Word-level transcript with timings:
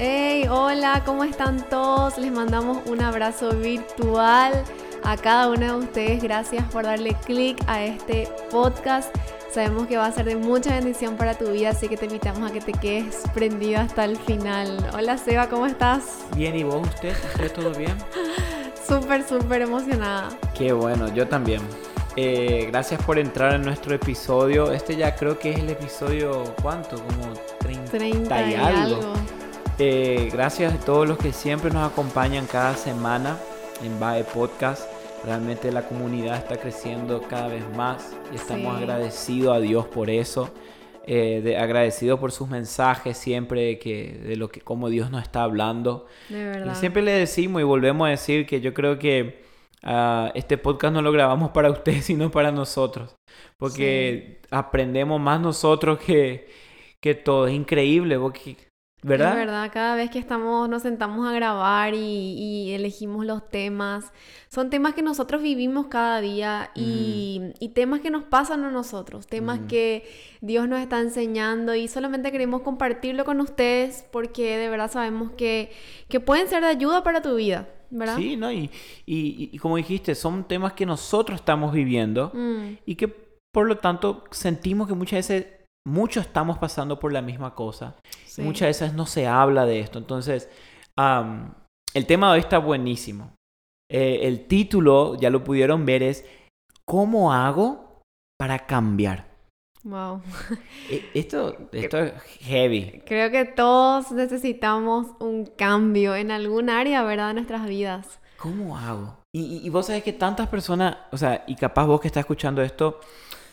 Hey, 0.00 0.46
hola, 0.48 1.02
¿cómo 1.04 1.24
están 1.24 1.68
todos? 1.68 2.18
Les 2.18 2.30
mandamos 2.30 2.78
un 2.86 3.02
abrazo 3.02 3.50
virtual 3.50 4.62
a 5.02 5.16
cada 5.16 5.48
uno 5.48 5.58
de 5.58 5.86
ustedes. 5.86 6.22
Gracias 6.22 6.64
por 6.70 6.84
darle 6.84 7.16
click 7.26 7.58
a 7.66 7.82
este 7.82 8.28
podcast. 8.48 9.12
Sabemos 9.50 9.88
que 9.88 9.96
va 9.96 10.06
a 10.06 10.12
ser 10.12 10.26
de 10.26 10.36
mucha 10.36 10.70
bendición 10.70 11.16
para 11.16 11.34
tu 11.34 11.50
vida, 11.50 11.70
así 11.70 11.88
que 11.88 11.96
te 11.96 12.04
invitamos 12.04 12.48
a 12.48 12.52
que 12.52 12.60
te 12.60 12.70
quedes 12.70 13.24
prendido 13.34 13.80
hasta 13.80 14.04
el 14.04 14.16
final. 14.18 14.88
Hola 14.94 15.18
Seba, 15.18 15.48
¿cómo 15.48 15.66
estás? 15.66 16.04
Bien, 16.36 16.54
¿y 16.54 16.62
vos, 16.62 16.86
usted? 16.86 17.16
¿Usted 17.34 17.52
todo 17.52 17.72
bien? 17.72 17.96
Súper, 18.86 19.26
súper 19.28 19.62
emocionada. 19.62 20.28
Qué 20.56 20.72
bueno, 20.72 21.12
yo 21.12 21.26
también. 21.26 21.60
Eh, 22.14 22.68
gracias 22.70 23.02
por 23.02 23.18
entrar 23.18 23.52
en 23.54 23.62
nuestro 23.62 23.96
episodio. 23.96 24.70
Este 24.70 24.94
ya 24.94 25.16
creo 25.16 25.40
que 25.40 25.50
es 25.50 25.58
el 25.58 25.70
episodio, 25.70 26.44
¿cuánto? 26.62 26.96
Como 26.96 27.34
30, 27.58 27.90
30 27.90 28.42
y 28.42 28.52
y 28.52 28.54
algo. 28.54 29.14
Eh, 29.78 30.28
gracias 30.32 30.74
a 30.74 30.78
todos 30.80 31.06
los 31.08 31.18
que 31.18 31.32
siempre 31.32 31.70
nos 31.70 31.90
acompañan 31.90 32.46
cada 32.46 32.74
semana 32.74 33.38
en 33.82 33.98
BAE 34.00 34.24
Podcast. 34.24 34.88
Realmente 35.24 35.70
la 35.70 35.86
comunidad 35.86 36.36
está 36.36 36.56
creciendo 36.58 37.22
cada 37.22 37.48
vez 37.48 37.62
más 37.76 38.16
y 38.32 38.36
estamos 38.36 38.76
Sí. 38.76 38.82
agradecidos 38.82 39.56
a 39.56 39.60
Dios 39.60 39.86
por 39.86 40.10
eso. 40.10 40.50
Eh, 41.10 41.40
de- 41.42 41.56
agradecidos 41.56 42.20
por 42.20 42.32
sus 42.32 42.48
mensajes 42.48 43.16
siempre 43.16 43.78
que 43.78 44.12
de 44.22 44.36
lo 44.36 44.48
que 44.50 44.60
cómo 44.60 44.90
Dios 44.90 45.10
nos 45.10 45.22
está 45.22 45.42
hablando. 45.42 46.06
De 46.28 46.38
Y 46.40 46.44
verdad. 46.44 46.74
siempre 46.74 47.00
le 47.02 47.12
decimos 47.12 47.62
y 47.62 47.64
volvemos 47.64 48.06
a 48.06 48.10
decir 48.10 48.46
que 48.46 48.60
yo 48.60 48.74
creo 48.74 48.98
que 48.98 49.42
ah, 49.82 50.30
este 50.34 50.58
podcast 50.58 50.92
no 50.92 51.00
lo 51.02 51.10
grabamos 51.12 51.50
para 51.52 51.70
ustedes, 51.70 52.04
sino 52.04 52.30
para 52.30 52.50
nosotros. 52.52 53.16
Porque 53.56 54.40
aprendemos 54.50 55.18
más 55.20 55.40
nosotros 55.40 55.98
que, 55.98 56.48
que 57.00 57.14
todo. 57.14 57.46
Es 57.46 57.54
increíble, 57.54 58.18
porque, 58.18 58.56
¿verdad? 59.02 59.30
Es 59.32 59.36
verdad, 59.38 59.70
cada 59.72 59.94
vez 59.94 60.10
que 60.10 60.18
estamos, 60.18 60.68
nos 60.68 60.82
sentamos 60.82 61.26
a 61.28 61.32
grabar 61.32 61.94
y, 61.94 61.98
y 61.98 62.72
elegimos 62.72 63.24
los 63.24 63.48
temas, 63.48 64.12
son 64.48 64.70
temas 64.70 64.94
que 64.94 65.02
nosotros 65.02 65.40
vivimos 65.42 65.86
cada 65.86 66.20
día 66.20 66.70
y, 66.74 67.40
y 67.60 67.68
temas 67.70 68.00
que 68.00 68.10
nos 68.10 68.24
pasan 68.24 68.64
a 68.64 68.70
nosotros, 68.70 69.26
temas 69.26 69.58
Ujú. 69.60 69.68
que 69.68 70.08
Dios 70.40 70.68
nos 70.68 70.80
está 70.80 71.00
enseñando 71.00 71.74
y 71.74 71.86
solamente 71.88 72.32
queremos 72.32 72.62
compartirlo 72.62 73.24
con 73.24 73.40
ustedes 73.40 74.04
porque 74.10 74.56
de 74.56 74.68
verdad 74.68 74.90
sabemos 74.90 75.30
que, 75.32 75.70
que 76.08 76.18
pueden 76.20 76.48
ser 76.48 76.62
de 76.62 76.68
ayuda 76.68 77.02
para 77.04 77.22
tu 77.22 77.36
vida, 77.36 77.68
¿verdad? 77.90 78.16
Sí, 78.16 78.36
¿no? 78.36 78.50
Y, 78.50 78.70
y- 79.06 79.50
y 79.52 79.58
como 79.58 79.76
dijiste, 79.76 80.14
son 80.14 80.42
temas 80.48 80.72
que 80.72 80.86
nosotros 80.86 81.38
estamos 81.40 81.72
viviendo 81.72 82.32
Mm, 82.34 82.78
y 82.84 82.94
que 82.96 83.08
por 83.52 83.66
lo 83.68 83.78
tanto 83.78 84.24
sentimos 84.30 84.88
que 84.88 84.94
muchas 84.94 85.18
veces, 85.28 85.46
muchos 85.88 86.26
estamos 86.26 86.58
pasando 86.58 86.98
por 86.98 87.12
la 87.12 87.22
misma 87.22 87.54
cosa. 87.54 87.96
sí. 88.26 88.42
Y 88.42 88.44
muchas 88.44 88.68
veces 88.68 88.94
no 88.94 89.06
se 89.06 89.26
habla 89.26 89.66
de 89.66 89.80
esto. 89.80 89.98
Entonces, 89.98 90.48
am, 90.96 91.54
el 91.94 92.06
tema 92.06 92.28
de 92.28 92.34
hoy 92.34 92.40
está 92.40 92.58
buenísimo. 92.58 93.32
Eh, 93.90 94.20
el 94.22 94.46
título, 94.46 95.16
ya 95.18 95.30
lo 95.30 95.42
pudieron 95.44 95.84
ver, 95.86 96.02
es 96.02 96.24
¿Cómo 96.84 97.32
hago 97.34 98.00
para 98.38 98.60
cambiar? 98.66 99.26
Wow. 99.84 100.22
Eh, 100.90 101.04
Esto, 101.14 101.56
esto 101.72 101.98
es 101.98 102.12
heavy. 102.40 103.02
Creo 103.06 103.30
que 103.30 103.44
todos 103.44 104.10
necesitamos 104.12 105.08
un 105.20 105.44
cambio 105.46 106.14
en 106.16 106.30
algún 106.30 106.70
área, 106.70 107.02
¿verdad? 107.02 107.28
De 107.28 107.34
nuestras 107.34 107.66
vidas. 107.66 108.18
¿Cómo 108.38 108.76
hago? 108.78 109.16
Y, 109.34 109.40
y- 109.58 109.66
y 109.66 109.68
vos 109.70 109.86
sabés 109.86 110.02
que 110.02 110.12
tantas 110.14 110.48
personas, 110.48 110.96
o 111.12 111.18
sea, 111.18 111.44
y 111.46 111.56
capaz 111.56 111.84
vos 111.86 112.00
que 112.00 112.08
estás 112.08 112.22
escuchando 112.22 112.62
esto, 112.62 113.00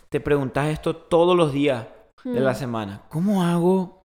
te 0.10 0.20
preguntás 0.22 0.68
esto 0.70 0.96
todos 0.96 1.36
los 1.36 1.52
días 1.52 1.86
de 2.34 2.40
la 2.40 2.56
semana. 2.56 3.04
¿Cómo 3.10 3.44
hago 3.44 4.02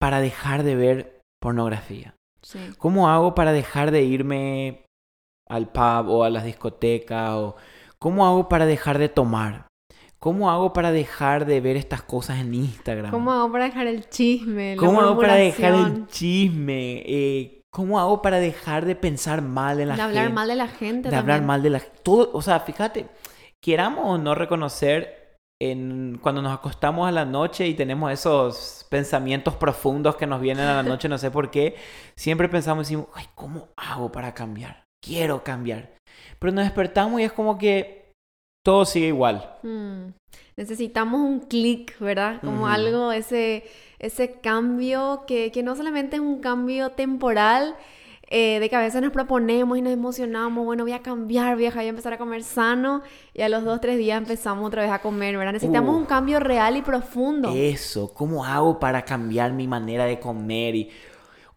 para 0.00 0.20
dejar 0.20 0.62
de 0.62 0.76
ver 0.76 1.20
pornografía? 1.40 2.14
sí. 2.42 2.58
¿Cómo 2.78 3.08
hago 3.08 3.34
para 3.34 3.52
dejar 3.52 3.90
de 3.90 4.02
irme 4.02 4.84
al 5.48 5.70
pub 5.70 6.08
o 6.08 6.24
a 6.24 6.30
las 6.30 6.44
discotecas? 6.44 7.30
O 7.30 7.56
¿Cómo 7.98 8.26
hago 8.26 8.48
para 8.48 8.66
dejar 8.66 8.98
de 8.98 9.08
tomar? 9.08 9.68
¿Cómo 10.18 10.50
hago 10.50 10.72
para 10.72 10.92
dejar 10.92 11.46
de 11.46 11.60
ver 11.60 11.76
estas 11.76 12.02
cosas 12.02 12.40
en 12.40 12.54
Instagram? 12.54 13.10
¿Cómo 13.10 13.32
hago 13.32 13.50
para 13.50 13.64
dejar 13.64 13.86
el 13.86 14.08
chisme? 14.08 14.76
la 14.76 14.80
¿Cómo 14.80 15.00
hago 15.00 15.20
para 15.20 15.34
dejar 15.34 15.74
el 15.74 16.06
chisme? 16.06 17.02
Eh, 17.06 17.60
¿Cómo 17.72 17.98
hago 17.98 18.22
para 18.22 18.38
dejar 18.38 18.84
de 18.84 18.94
pensar 18.96 19.42
mal 19.42 19.80
en 19.80 19.88
la 19.88 19.94
de 19.94 20.02
gente? 20.02 20.18
hablar 20.18 20.32
mal 20.32 20.48
de 20.48 20.54
la 20.56 20.68
gente 20.68 21.10
de 21.10 21.16
hablar 21.16 21.42
mal 21.42 21.62
de 21.62 21.70
la 21.70 21.80
todo, 21.80 22.30
o 22.34 22.42
sea, 22.42 22.60
fíjate, 22.60 23.06
queramos 23.60 24.04
o 24.04 24.18
no 24.18 24.34
reconocer 24.34 25.21
en 25.70 26.18
cuando 26.20 26.42
nos 26.42 26.52
acostamos 26.52 27.06
a 27.08 27.12
la 27.12 27.24
noche 27.24 27.66
y 27.68 27.74
tenemos 27.74 28.10
esos 28.10 28.86
pensamientos 28.90 29.54
profundos 29.54 30.16
que 30.16 30.26
nos 30.26 30.40
vienen 30.40 30.66
a 30.66 30.74
la 30.74 30.82
noche, 30.82 31.08
no 31.08 31.18
sé 31.18 31.30
por 31.30 31.50
qué, 31.50 31.76
siempre 32.16 32.48
pensamos 32.48 32.82
y 32.90 32.94
decimos, 32.94 33.06
ay, 33.14 33.26
¿cómo 33.34 33.68
hago 33.76 34.10
para 34.10 34.34
cambiar? 34.34 34.84
Quiero 35.04 35.44
cambiar. 35.44 35.90
Pero 36.38 36.52
nos 36.52 36.64
despertamos 36.64 37.20
y 37.20 37.24
es 37.24 37.32
como 37.32 37.58
que 37.58 38.12
todo 38.64 38.84
sigue 38.84 39.08
igual. 39.08 39.56
Mm, 39.62 40.10
Necesitamos 40.56 41.20
un 41.20 41.40
clic, 41.40 41.98
¿verdad? 41.98 42.40
Como 42.42 42.64
Ujú. 42.64 42.66
algo, 42.66 43.12
ese, 43.12 43.64
ese 43.98 44.40
cambio 44.40 45.24
que, 45.26 45.50
que 45.50 45.62
no 45.62 45.74
solamente 45.76 46.16
es 46.16 46.22
un 46.22 46.40
cambio 46.40 46.90
temporal, 46.90 47.74
eh, 48.34 48.58
de 48.60 48.68
que 48.70 48.76
a 48.76 48.80
veces 48.80 49.02
nos 49.02 49.12
proponemos 49.12 49.76
y 49.76 49.82
nos 49.82 49.92
emocionamos, 49.92 50.64
bueno, 50.64 50.84
voy 50.84 50.92
a 50.92 51.02
cambiar, 51.02 51.54
voy 51.54 51.66
a 51.66 51.82
empezar 51.84 52.14
a 52.14 52.18
comer 52.18 52.42
sano, 52.42 53.02
y 53.34 53.42
a 53.42 53.48
los 53.50 53.62
dos, 53.62 53.78
tres 53.80 53.98
días 53.98 54.16
empezamos 54.16 54.66
otra 54.66 54.82
vez 54.82 54.90
a 54.90 55.00
comer, 55.00 55.36
¿verdad? 55.36 55.52
Necesitamos 55.52 55.94
Uh. 55.94 55.98
un 55.98 56.06
cambio 56.06 56.40
real 56.40 56.76
y 56.78 56.82
profundo. 56.82 57.52
Eso, 57.54 58.12
¿cómo 58.14 58.44
hago 58.44 58.80
para 58.80 59.02
cambiar 59.04 59.52
mi 59.52 59.68
manera 59.68 60.06
de 60.06 60.18
comer? 60.18 60.74
Y 60.74 60.88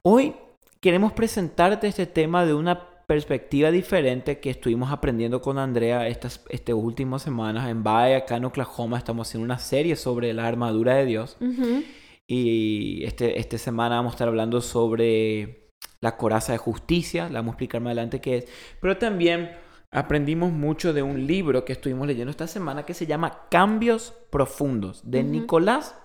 hoy 0.01 0.35
queremos 0.81 1.13
presentarte 1.13 1.87
este 1.87 2.05
tema 2.07 2.45
de 2.45 2.53
una 2.53 2.89
perspectiva 3.07 3.71
diferente 3.71 4.39
que 4.39 4.49
estuvimos 4.49 4.91
aprendiendo 4.91 5.39
con 5.39 5.57
Andrea 5.59 6.07
estas, 6.07 6.43
estas 6.49 6.75
últimas 6.75 7.21
semanas. 7.21 7.69
En 7.69 7.83
Valle, 7.83 8.15
acá 8.15 8.35
en 8.35 8.45
Oklahoma, 8.45 8.97
estamos 8.97 9.27
haciendo 9.27 9.45
una 9.45 9.59
serie 9.59 9.95
sobre 9.95 10.33
la 10.33 10.45
armadura 10.47 10.95
de 10.95 11.05
Dios. 11.05 11.37
Y 12.27 13.03
este, 13.05 13.39
esta 13.39 13.57
semana 13.59 13.97
vamos 13.97 14.13
a 14.13 14.15
estar 14.15 14.27
hablando 14.27 14.59
sobre 14.59 15.64
la 16.01 16.17
coraza 16.17 16.51
de 16.51 16.57
justicia. 16.57 17.29
La 17.29 17.39
vamos 17.39 17.51
a 17.51 17.53
explicar 17.53 17.81
más 17.81 17.91
adelante 17.91 18.21
qué 18.21 18.37
es. 18.37 18.47
Pero 18.81 18.97
también 18.97 19.51
aprendimos 19.91 20.51
mucho 20.51 20.93
de 20.93 21.01
un 21.03 21.25
libro 21.25 21.63
que 21.65 21.73
estuvimos 21.73 22.05
leyendo 22.07 22.31
esta 22.31 22.47
semana 22.47 22.83
que 22.85 22.93
se 22.93 23.05
llama 23.05 23.47
Cambios 23.49 24.13
Profundos, 24.29 25.01
de. 25.09 25.23
Nicolás 25.23 25.95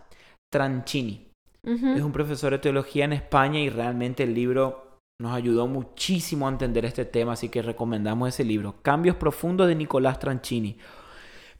Tranchini. 0.53 1.27
Es 1.63 2.01
un 2.03 2.13
profesor 2.13 2.53
de 2.53 2.59
teología 2.59 3.05
en 3.05 3.13
España 3.13 3.61
y 3.61 3.69
realmente 3.69 4.23
el 4.23 4.33
libro 4.35 4.99
nos 5.21 5.35
ayudó 5.35 5.67
muchísimo 5.67 6.47
a 6.47 6.51
entender 6.51 6.87
este 6.87 7.05
tema, 7.05 7.33
así 7.35 7.51
que 7.51 7.61
recomendamos 7.61 8.31
ese 8.31 8.45
libro, 8.45 8.77
Cambios 8.81 9.17
Profundos 9.17 9.69
de 9.69 9.75
Nicolás 9.75 10.19
Tranchini. 10.19 10.79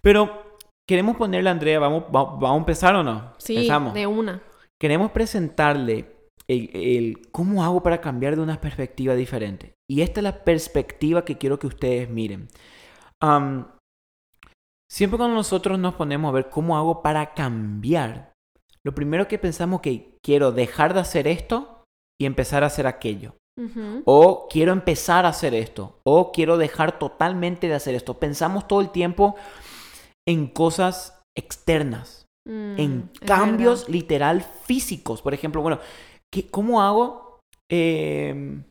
Pero 0.01 0.57
queremos 0.89 1.19
ponerle 1.19 1.51
a 1.51 1.53
Andrea, 1.53 1.79
¿vamos, 1.79 2.05
va- 2.05 2.25
vamos 2.25 2.55
a 2.55 2.57
empezar 2.57 2.95
o 2.97 3.03
no? 3.03 3.35
Sí, 3.37 3.57
Empezamos. 3.57 3.93
de 3.93 4.07
una. 4.07 4.43
Queremos 4.81 5.11
presentarle 5.11 6.17
el, 6.51 6.71
el 6.75 7.31
cómo 7.31 7.63
hago 7.63 7.83
para 7.83 8.01
cambiar 8.01 8.35
de 8.35 8.43
una 8.43 8.61
perspectiva 8.61 9.15
diferente. 9.15 9.75
Y 9.89 10.03
esta 10.03 10.21
es 10.21 10.25
la 10.25 10.43
perspectiva 10.45 11.25
que 11.25 11.39
quiero 11.39 11.59
que 11.59 11.69
ustedes 11.69 12.11
miren. 12.11 12.49
Am, 13.23 13.69
siempre 14.91 15.17
cuando 15.17 15.37
nosotros 15.37 15.79
nos 15.79 15.95
ponemos 15.95 16.29
a 16.29 16.33
ver 16.33 16.51
cómo 16.51 16.77
hago 16.77 17.03
para 17.03 17.35
cambiar, 17.35 18.33
lo 18.85 18.95
primero 18.95 19.29
que 19.29 19.39
pensamos 19.39 19.81
que 19.81 20.17
quiero 20.25 20.51
dejar 20.51 20.93
de 20.95 21.01
hacer 21.01 21.29
esto 21.29 21.85
y 22.21 22.27
empezar 22.27 22.65
a 22.65 22.67
hacer 22.67 22.87
aquello. 22.87 23.35
O 24.07 24.49
quiero 24.49 24.73
empezar 24.73 25.27
a 25.27 25.31
hacer 25.31 25.55
esto. 25.55 26.01
O 26.03 26.33
quiero 26.33 26.57
dejar 26.57 26.99
totalmente 26.99 27.69
de 27.69 27.75
hacer 27.75 27.95
esto. 27.95 28.19
Pensamos 28.19 28.67
todo 28.67 28.81
el 28.81 28.89
tiempo 28.89 29.37
en 30.27 30.47
cosas 30.47 31.21
externas 31.37 32.21
Mm, 32.47 32.81
en 32.81 33.11
cambios 33.27 33.81
verdad. 33.81 33.93
literal 33.93 34.43
físicos. 34.65 35.21
Por 35.23 35.35
ejemplo, 35.35 35.61
bueno, 35.63 35.79
¿qué- 36.33 36.49
¿cómo 36.51 36.83
hago 36.83 37.41
eh, 37.71 38.63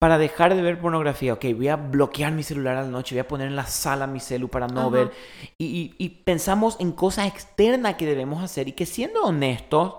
para 0.00 0.18
dejar 0.18 0.54
de 0.54 0.62
ver 0.62 0.80
pornografía? 0.80 1.32
Ok, 1.34 1.44
voy 1.56 1.68
a 1.68 1.76
bloquear 1.76 2.32
mi 2.32 2.42
celular 2.42 2.76
a 2.76 2.82
la 2.82 2.88
noche, 2.88 3.14
voy 3.14 3.20
a 3.20 3.28
poner 3.28 3.48
en 3.48 3.56
la 3.56 3.66
sala 3.66 4.06
mi 4.06 4.20
celu 4.20 4.48
para 4.48 4.66
no 4.68 4.82
Ajá. 4.82 4.88
ver. 4.90 5.12
Y, 5.58 5.66
y- 5.66 5.94
y 5.98 6.08
pensamos 6.10 6.76
en 6.80 6.92
cosas 6.92 7.26
externas 7.26 7.94
que 7.96 8.06
debemos 8.06 8.42
hacer 8.42 8.68
y 8.68 8.72
que 8.72 8.86
siendo 8.86 9.22
honestos, 9.22 9.94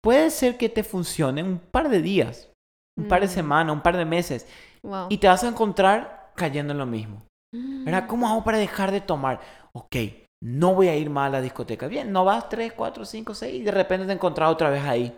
puede 0.00 0.30
ser 0.30 0.56
que 0.58 0.68
te 0.68 0.84
funcione 0.84 1.42
un 1.42 1.58
par 1.58 1.88
de 1.88 2.02
días, 2.02 2.50
un 2.98 3.06
par 3.08 3.20
de 3.20 3.26
Mm. 3.28 3.30
semanas, 3.30 3.74
un 3.74 3.82
par 3.82 3.96
de 3.96 4.04
meses. 4.04 4.46
Wow. 4.82 5.06
Y 5.08 5.18
te 5.18 5.28
vas 5.28 5.44
a 5.44 5.48
encontrar 5.48 6.32
cayendo 6.36 6.72
en 6.72 6.78
lo 6.78 6.86
mismo. 6.86 7.22
¿Verdad? 7.54 8.06
¿Cómo 8.06 8.28
hago 8.28 8.42
para 8.44 8.58
dejar 8.58 8.90
de 8.92 9.00
tomar? 9.00 9.40
Ok, 9.72 9.96
no 10.42 10.74
voy 10.74 10.88
a 10.88 10.96
ir 10.96 11.10
más 11.10 11.26
a 11.28 11.30
la 11.30 11.40
discoteca. 11.40 11.86
Bien, 11.86 12.10
no 12.12 12.24
vas 12.24 12.48
3, 12.48 12.72
4, 12.72 13.04
5, 13.04 13.34
6 13.34 13.54
y 13.54 13.62
de 13.62 13.70
repente 13.70 14.06
te 14.06 14.12
encontrás 14.12 14.50
otra 14.50 14.70
vez 14.70 14.82
ahí. 14.84 15.14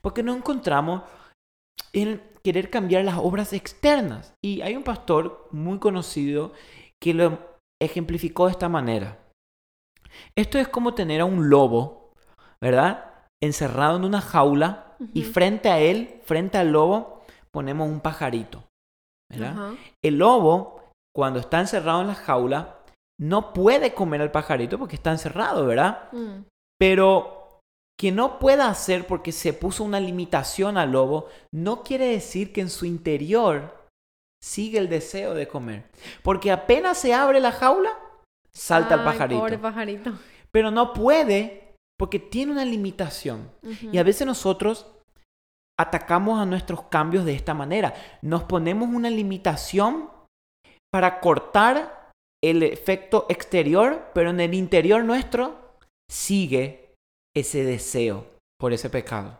Porque 0.00 0.22
no 0.22 0.34
encontramos 0.34 1.02
en 1.92 2.22
querer 2.42 2.70
cambiar 2.70 3.04
las 3.04 3.18
obras 3.18 3.52
externas. 3.52 4.34
Y 4.42 4.62
hay 4.62 4.76
un 4.76 4.84
pastor 4.84 5.48
muy 5.50 5.78
conocido 5.78 6.52
que 7.00 7.14
lo 7.14 7.38
ejemplificó 7.80 8.46
de 8.46 8.52
esta 8.52 8.68
manera. 8.68 9.18
Esto 10.36 10.58
es 10.58 10.68
como 10.68 10.94
tener 10.94 11.20
a 11.20 11.24
un 11.24 11.48
lobo, 11.48 12.12
¿verdad? 12.60 13.14
Encerrado 13.42 13.96
en 13.96 14.04
una 14.04 14.20
jaula 14.20 14.96
y 15.14 15.22
frente 15.22 15.70
a 15.70 15.78
él, 15.78 16.20
frente 16.24 16.58
al 16.58 16.72
lobo, 16.72 17.22
ponemos 17.50 17.88
un 17.88 18.00
pajarito. 18.00 18.64
¿verdad? 19.30 19.74
El 20.02 20.18
lobo, 20.18 20.90
cuando 21.14 21.38
está 21.40 21.60
encerrado 21.60 22.00
en 22.00 22.08
la 22.08 22.14
jaula, 22.14 22.80
no 23.18 23.52
puede 23.52 23.94
comer 23.94 24.22
al 24.22 24.32
pajarito 24.32 24.78
porque 24.78 24.96
está 24.96 25.12
encerrado, 25.12 25.66
¿verdad? 25.66 26.10
Mm. 26.12 26.44
Pero 26.78 27.39
que 28.00 28.12
no 28.12 28.38
pueda 28.38 28.70
hacer 28.70 29.06
porque 29.06 29.30
se 29.30 29.52
puso 29.52 29.84
una 29.84 30.00
limitación 30.00 30.78
al 30.78 30.92
lobo, 30.92 31.28
no 31.52 31.82
quiere 31.82 32.06
decir 32.06 32.50
que 32.50 32.62
en 32.62 32.70
su 32.70 32.86
interior 32.86 33.76
sigue 34.42 34.78
el 34.78 34.88
deseo 34.88 35.34
de 35.34 35.46
comer. 35.46 35.84
Porque 36.22 36.50
apenas 36.50 36.96
se 36.96 37.12
abre 37.12 37.40
la 37.40 37.52
jaula, 37.52 37.90
salta 38.50 38.94
el 38.94 39.04
pajarito. 39.04 39.40
Pobre 39.40 39.58
pajarito. 39.58 40.12
Pero 40.50 40.70
no 40.70 40.94
puede 40.94 41.74
porque 41.98 42.18
tiene 42.18 42.52
una 42.52 42.64
limitación. 42.64 43.50
Y 43.92 43.98
a 43.98 44.02
veces 44.02 44.26
nosotros 44.26 44.86
atacamos 45.78 46.40
a 46.40 46.46
nuestros 46.46 46.84
cambios 46.84 47.26
de 47.26 47.34
esta 47.34 47.52
manera. 47.52 47.92
Nos 48.22 48.44
ponemos 48.44 48.88
una 48.88 49.10
limitación 49.10 50.08
para 50.90 51.20
cortar 51.20 52.12
el 52.42 52.62
efecto 52.62 53.26
exterior, 53.28 54.10
pero 54.14 54.30
en 54.30 54.40
el 54.40 54.54
interior 54.54 55.04
nuestro 55.04 55.76
sigue 56.10 56.79
ese 57.36 57.64
deseo 57.64 58.26
por 58.58 58.72
ese 58.72 58.90
pecado. 58.90 59.38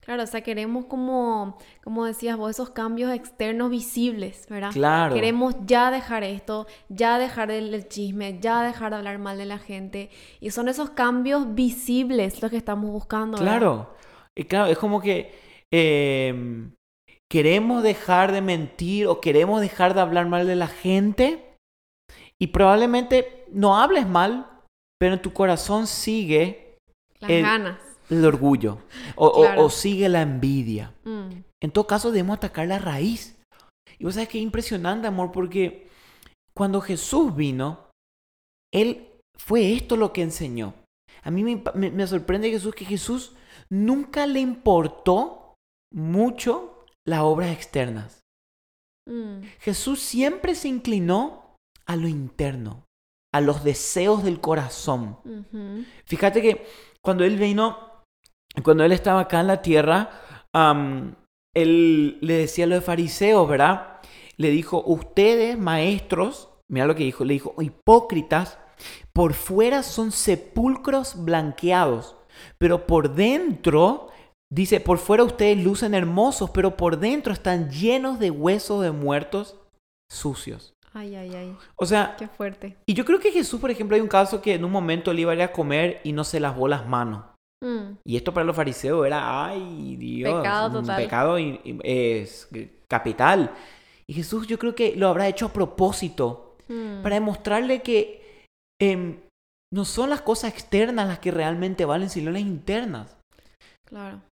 Claro, 0.00 0.24
o 0.24 0.26
sea, 0.26 0.40
queremos 0.40 0.86
como, 0.86 1.56
como 1.84 2.04
decías 2.04 2.36
vos, 2.36 2.50
esos 2.50 2.70
cambios 2.70 3.12
externos 3.12 3.70
visibles, 3.70 4.46
¿verdad? 4.48 4.72
Claro. 4.72 5.14
Queremos 5.14 5.54
ya 5.64 5.92
dejar 5.92 6.24
esto, 6.24 6.66
ya 6.88 7.18
dejar 7.18 7.52
el, 7.52 7.86
chisme, 7.88 8.40
ya 8.40 8.64
dejar 8.64 8.90
de 8.90 8.96
hablar 8.96 9.18
mal 9.20 9.38
de 9.38 9.44
la 9.44 9.58
gente. 9.58 10.10
Y 10.40 10.50
son 10.50 10.68
esos 10.68 10.90
cambios 10.90 11.54
visibles 11.54 12.42
los 12.42 12.50
que 12.50 12.56
estamos 12.56 12.90
buscando. 12.90 13.38
¿verdad? 13.38 13.58
Claro. 13.58 13.94
Y 14.36 14.44
claro, 14.44 14.72
es 14.72 14.78
como 14.78 15.00
que 15.00 15.32
eh, 15.70 16.68
queremos 17.30 17.84
dejar 17.84 18.32
de 18.32 18.42
mentir 18.42 19.06
o 19.06 19.20
queremos 19.20 19.60
dejar 19.60 19.94
de 19.94 20.00
hablar 20.00 20.26
mal 20.26 20.48
de 20.48 20.56
la 20.56 20.66
gente 20.66 21.56
y 22.40 22.48
probablemente 22.48 23.46
no 23.52 23.78
hables 23.78 24.08
mal, 24.08 24.50
pero 24.98 25.14
en 25.14 25.22
tu 25.22 25.32
corazón 25.32 25.86
sigue 25.86 26.71
Las 27.22 27.30
el- 27.30 27.42
ganas. 27.42 27.78
el 28.10 28.24
orgullo 28.26 28.78
o, 29.16 29.26
o- 29.26 29.40
Claro. 29.42 29.64
o 29.64 29.70
sigue 29.70 30.08
la 30.08 30.22
envidia. 30.22 30.92
Mm, 31.04 31.30
En 31.62 31.70
todo 31.70 31.86
caso, 31.86 32.10
debemos 32.10 32.36
atacar 32.36 32.66
la 32.66 32.78
raíz. 32.78 33.38
Y 33.98 34.04
vos 34.04 34.14
sabes 34.14 34.28
que 34.28 34.38
es 34.38 34.42
impresionante, 34.44 35.06
amor, 35.06 35.30
porque 35.32 35.88
cuando 36.54 36.80
Jesús 36.80 37.34
vino, 37.36 37.88
Él 38.74 39.08
fue 39.38 39.72
esto 39.74 39.96
lo 39.96 40.12
que 40.12 40.22
enseñó. 40.22 40.74
A 41.22 41.30
mí 41.30 41.44
me, 41.44 41.52
impa- 41.52 41.74
me- 41.74 41.90
me 41.90 42.06
sorprende 42.06 42.50
Jesús 42.50 42.74
que 42.74 42.84
Jesús 42.84 43.34
nunca 43.70 44.26
le 44.26 44.40
importó 44.40 45.54
mucho 45.94 46.84
las 47.06 47.20
obras 47.20 47.50
externas. 47.52 48.20
mm, 49.08 49.42
Jesús 49.60 50.00
siempre 50.00 50.54
se 50.54 50.68
inclinó 50.68 51.56
a 51.86 51.96
lo 51.96 52.06
interno, 52.08 52.84
a 53.34 53.40
los 53.40 53.64
deseos 53.64 54.22
del 54.22 54.40
corazón. 54.40 55.18
Fíjate 56.06 56.40
que 56.40 56.66
cuando 57.04 57.24
él 57.24 57.36
vino, 57.36 58.04
cuando 58.62 58.84
él 58.84 58.92
estaba 58.92 59.20
acá 59.20 59.40
en 59.40 59.46
la 59.48 59.62
tierra, 59.62 60.10
él 61.54 62.18
le 62.20 62.34
decía 62.34 62.64
a 62.64 62.68
los 62.68 62.84
fariseos, 62.84 63.48
¿verdad? 63.48 64.00
Le 64.36 64.50
dijo, 64.50 64.82
ustedes, 64.86 65.58
maestros, 65.58 66.48
mira 66.70 66.86
lo 66.86 66.94
que 66.94 67.04
dijo, 67.04 67.24
le 67.24 67.34
dijo, 67.34 67.54
hipócritas, 67.60 68.58
por 69.12 69.34
fuera 69.34 69.82
son 69.82 70.12
sepulcros 70.12 71.24
blanqueados, 71.24 72.16
pero 72.58 72.86
por 72.86 73.14
dentro, 73.14 74.08
dice, 74.50 74.80
por 74.80 74.98
fuera 74.98 75.24
ustedes 75.24 75.62
lucen 75.62 75.94
hermosos, 75.94 76.50
pero 76.50 76.76
por 76.76 76.98
dentro 76.98 77.32
están 77.32 77.70
llenos 77.70 78.18
de 78.18 78.30
huesos 78.30 78.82
de 78.82 78.90
muertos 78.90 79.58
sucios. 80.10 80.74
Ay, 80.94 81.14
ay, 81.16 81.34
ay. 81.34 81.56
O 81.76 81.86
sea, 81.86 82.16
Qué 82.18 82.28
fuerte. 82.28 82.76
y 82.86 82.94
yo 82.94 83.04
creo 83.04 83.18
que 83.18 83.32
Jesús, 83.32 83.60
por 83.60 83.70
ejemplo, 83.70 83.94
hay 83.94 84.02
un 84.02 84.08
caso 84.08 84.42
que 84.42 84.54
en 84.54 84.64
un 84.64 84.70
momento 84.70 85.10
él 85.10 85.20
iba 85.20 85.32
a 85.32 85.34
ir 85.34 85.42
a 85.42 85.52
comer 85.52 86.00
y 86.04 86.12
no 86.12 86.22
se 86.24 86.38
lavó 86.40 86.68
las 86.68 86.86
manos. 86.86 87.24
Mm, 87.64 87.96
Y 88.04 88.16
esto 88.16 88.34
para 88.34 88.44
los 88.44 88.56
fariseos 88.56 89.06
era, 89.06 89.46
ay 89.46 89.96
Dios, 89.96 90.34
Pecado 90.42 90.78
un 90.78 90.84
total. 90.84 91.02
pecado 91.02 91.38
y- 91.38 91.60
y- 91.64 91.78
es 91.84 92.48
capital. 92.88 93.52
Y 94.06 94.14
Jesús 94.14 94.46
yo 94.48 94.58
creo 94.58 94.74
que 94.74 94.96
lo 94.96 95.08
habrá 95.08 95.28
hecho 95.28 95.46
a 95.46 95.52
propósito 95.52 96.56
mm. 96.68 97.02
para 97.02 97.14
demostrarle 97.14 97.80
que 97.82 98.44
em, 98.80 99.20
no 99.72 99.84
son 99.84 100.10
las 100.10 100.20
cosas 100.22 100.52
externas 100.52 101.06
las 101.08 101.20
que 101.20 101.30
realmente 101.30 101.84
valen, 101.84 102.10
sino 102.10 102.30
las 102.32 102.42
internas. 102.42 103.16
Claro. 103.92 104.22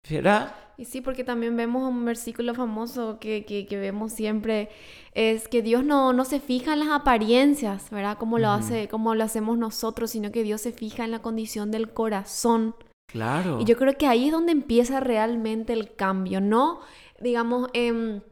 Y 0.79 0.87
sí, 0.87 1.03
porque 1.03 1.23
también 1.25 1.55
vemos 1.55 1.87
un 1.87 2.03
versículo 2.07 2.55
famoso 2.55 3.19
que, 3.21 3.45
que, 3.45 3.67
que 3.67 3.77
vemos 3.79 4.12
siempre, 4.12 4.71
es 5.12 5.47
que 5.49 5.61
Dios 5.61 5.85
no, 5.85 6.15
no 6.15 6.25
se 6.25 6.41
fija 6.41 6.73
en 6.73 6.79
las 6.81 6.89
apariencias, 6.89 7.91
¿verdad? 7.91 8.17
Como 8.17 8.39
lo, 8.39 8.49
hace, 8.51 8.89
como 8.89 9.15
lo 9.15 9.23
hacemos 9.25 9.59
nosotros, 9.59 10.12
sino 10.12 10.33
que 10.33 10.43
Dios 10.43 10.62
se 10.62 10.73
fija 10.73 11.05
en 11.05 11.11
la 11.11 11.21
condición 11.21 11.71
del 11.71 11.93
corazón. 11.93 12.75
Claro. 13.12 13.61
Y 13.61 13.67
yo 13.67 13.77
creo 13.77 13.99
que 13.99 14.07
ahí 14.07 14.27
es 14.27 14.33
donde 14.33 14.53
empieza 14.53 15.01
realmente 15.01 15.75
el 15.75 15.95
cambio, 15.95 16.41
no, 16.41 16.81
digamos, 17.21 17.69
em, 17.75 18.23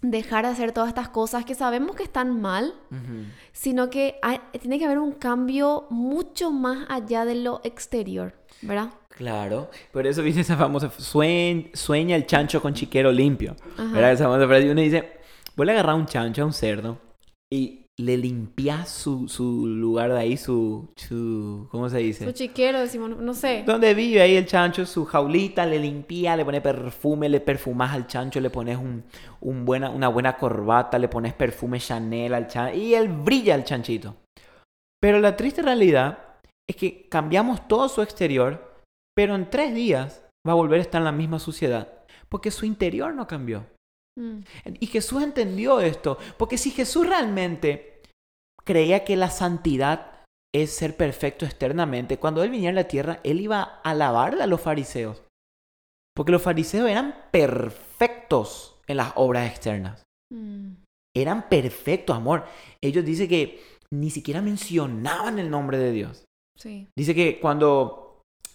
dejar 0.00 0.46
de 0.46 0.52
hacer 0.52 0.72
todas 0.72 0.88
estas 0.88 1.08
cosas 1.10 1.44
que 1.44 1.54
sabemos 1.56 1.94
que 1.96 2.04
están 2.04 2.40
mal, 2.40 2.72
sino 3.52 3.90
que 3.90 4.18
hay- 4.22 4.40
tiene 4.60 4.78
que 4.78 4.84
haber 4.86 4.98
un 5.00 5.12
cambio 5.12 5.86
mucho 5.90 6.52
más 6.52 6.86
allá 6.88 7.24
de 7.24 7.34
lo 7.34 7.60
exterior, 7.64 8.32
¿verdad? 8.62 8.90
Claro. 9.18 9.68
Por 9.92 10.06
eso 10.06 10.22
dice 10.22 10.40
esa 10.40 10.56
famosa, 10.56 10.90
"Suen- 10.92 11.70
sueña 11.74 12.16
el 12.16 12.24
chancho 12.26 12.62
con 12.62 12.72
chiquero 12.72 13.12
limpio. 13.12 13.54
Ajá. 13.76 13.92
¿Verdad? 13.92 14.12
Esa 14.12 14.24
famosa 14.24 14.46
frase. 14.46 14.66
Y 14.66 14.70
uno 14.70 14.80
dice, 14.80 15.12
agarrás 15.58 15.92
a 15.92 15.96
un 15.96 16.06
chancho, 16.06 16.42
a 16.42 16.46
un 16.46 16.52
cerdo, 16.52 16.98
y 17.52 17.84
le 18.00 18.16
limpias 18.16 18.88
su, 18.90 19.26
su 19.28 19.66
lugar 19.66 20.12
de 20.12 20.20
ahí, 20.20 20.36
su, 20.36 20.88
su, 20.94 21.66
¿cómo 21.72 21.88
se 21.88 21.98
dice? 21.98 22.24
Su 22.26 22.30
chiquero, 22.32 22.78
decimos, 22.78 23.10
no, 23.10 23.16
no 23.16 23.34
sé. 23.34 23.64
Donde 23.66 23.92
vive 23.92 24.22
ahí 24.22 24.36
el 24.36 24.46
chancho, 24.46 24.86
su 24.86 25.04
jaulita, 25.04 25.66
le 25.66 25.80
limpia, 25.80 26.36
le 26.36 26.44
pones 26.44 26.60
perfume, 26.60 27.28
le 27.28 27.40
perfumas 27.40 27.92
al 27.92 28.06
chancho, 28.06 28.40
le 28.40 28.50
pones 28.50 28.76
un, 28.76 29.02
un 29.40 29.64
buena, 29.64 29.90
una 29.90 30.06
buena 30.06 30.36
corbata, 30.36 30.96
le 30.96 31.08
pones 31.08 31.34
perfume 31.34 31.80
Chanel 31.80 32.34
al 32.34 32.46
chancho 32.46 32.78
y 32.78 32.94
él 32.94 33.08
brilla 33.08 33.56
el 33.56 33.64
chanchito. 33.64 34.14
Pero 35.00 35.18
la 35.18 35.36
triste 35.36 35.62
realidad 35.62 36.18
es 36.70 36.76
que 36.76 37.08
cambiamos 37.08 37.66
todo 37.66 37.88
su 37.88 38.00
exterior, 38.02 38.67
pero 39.18 39.34
en 39.34 39.50
tres 39.50 39.74
días 39.74 40.22
va 40.46 40.52
a 40.52 40.54
volver 40.54 40.78
a 40.78 40.82
estar 40.82 41.00
en 41.00 41.06
la 41.06 41.10
misma 41.10 41.40
suciedad, 41.40 42.04
porque 42.28 42.52
su 42.52 42.64
interior 42.64 43.12
no 43.12 43.26
cambió. 43.26 43.66
Mm, 44.16 44.42
Y 44.78 44.86
Jesús 44.86 45.24
entendió 45.24 45.80
esto, 45.80 46.18
porque 46.36 46.56
si 46.56 46.70
Jesús 46.70 47.04
realmente 47.04 48.00
creía 48.64 49.04
que 49.04 49.16
la 49.16 49.28
santidad 49.28 50.22
es 50.54 50.70
ser 50.70 50.96
perfecto 50.96 51.44
externamente, 51.44 52.18
cuando 52.20 52.44
Él 52.44 52.50
viniera 52.50 52.70
a 52.78 52.82
la 52.82 52.86
tierra, 52.86 53.18
Él 53.24 53.40
iba 53.40 53.60
a 53.60 53.90
alabarle 53.90 54.44
a 54.44 54.46
los 54.46 54.60
fariseos. 54.60 55.24
Porque 56.14 56.30
los 56.30 56.42
fariseos 56.42 56.88
eran 56.88 57.12
perfectos 57.32 58.78
en 58.86 58.98
las 58.98 59.12
obras 59.16 59.50
externas. 59.50 60.04
mm, 60.32 60.74
Eran 61.16 61.48
perfectos, 61.48 62.14
amor. 62.16 62.44
Ellos 62.80 63.04
dicen 63.04 63.28
que 63.28 63.60
ni 63.92 64.10
siquiera 64.10 64.42
mencionaban 64.42 65.40
el 65.40 65.50
nombre 65.50 65.76
de 65.76 65.90
Dios. 65.90 66.24
sí. 66.56 66.86
Dice 66.96 67.16
que 67.16 67.40
cuando 67.40 68.07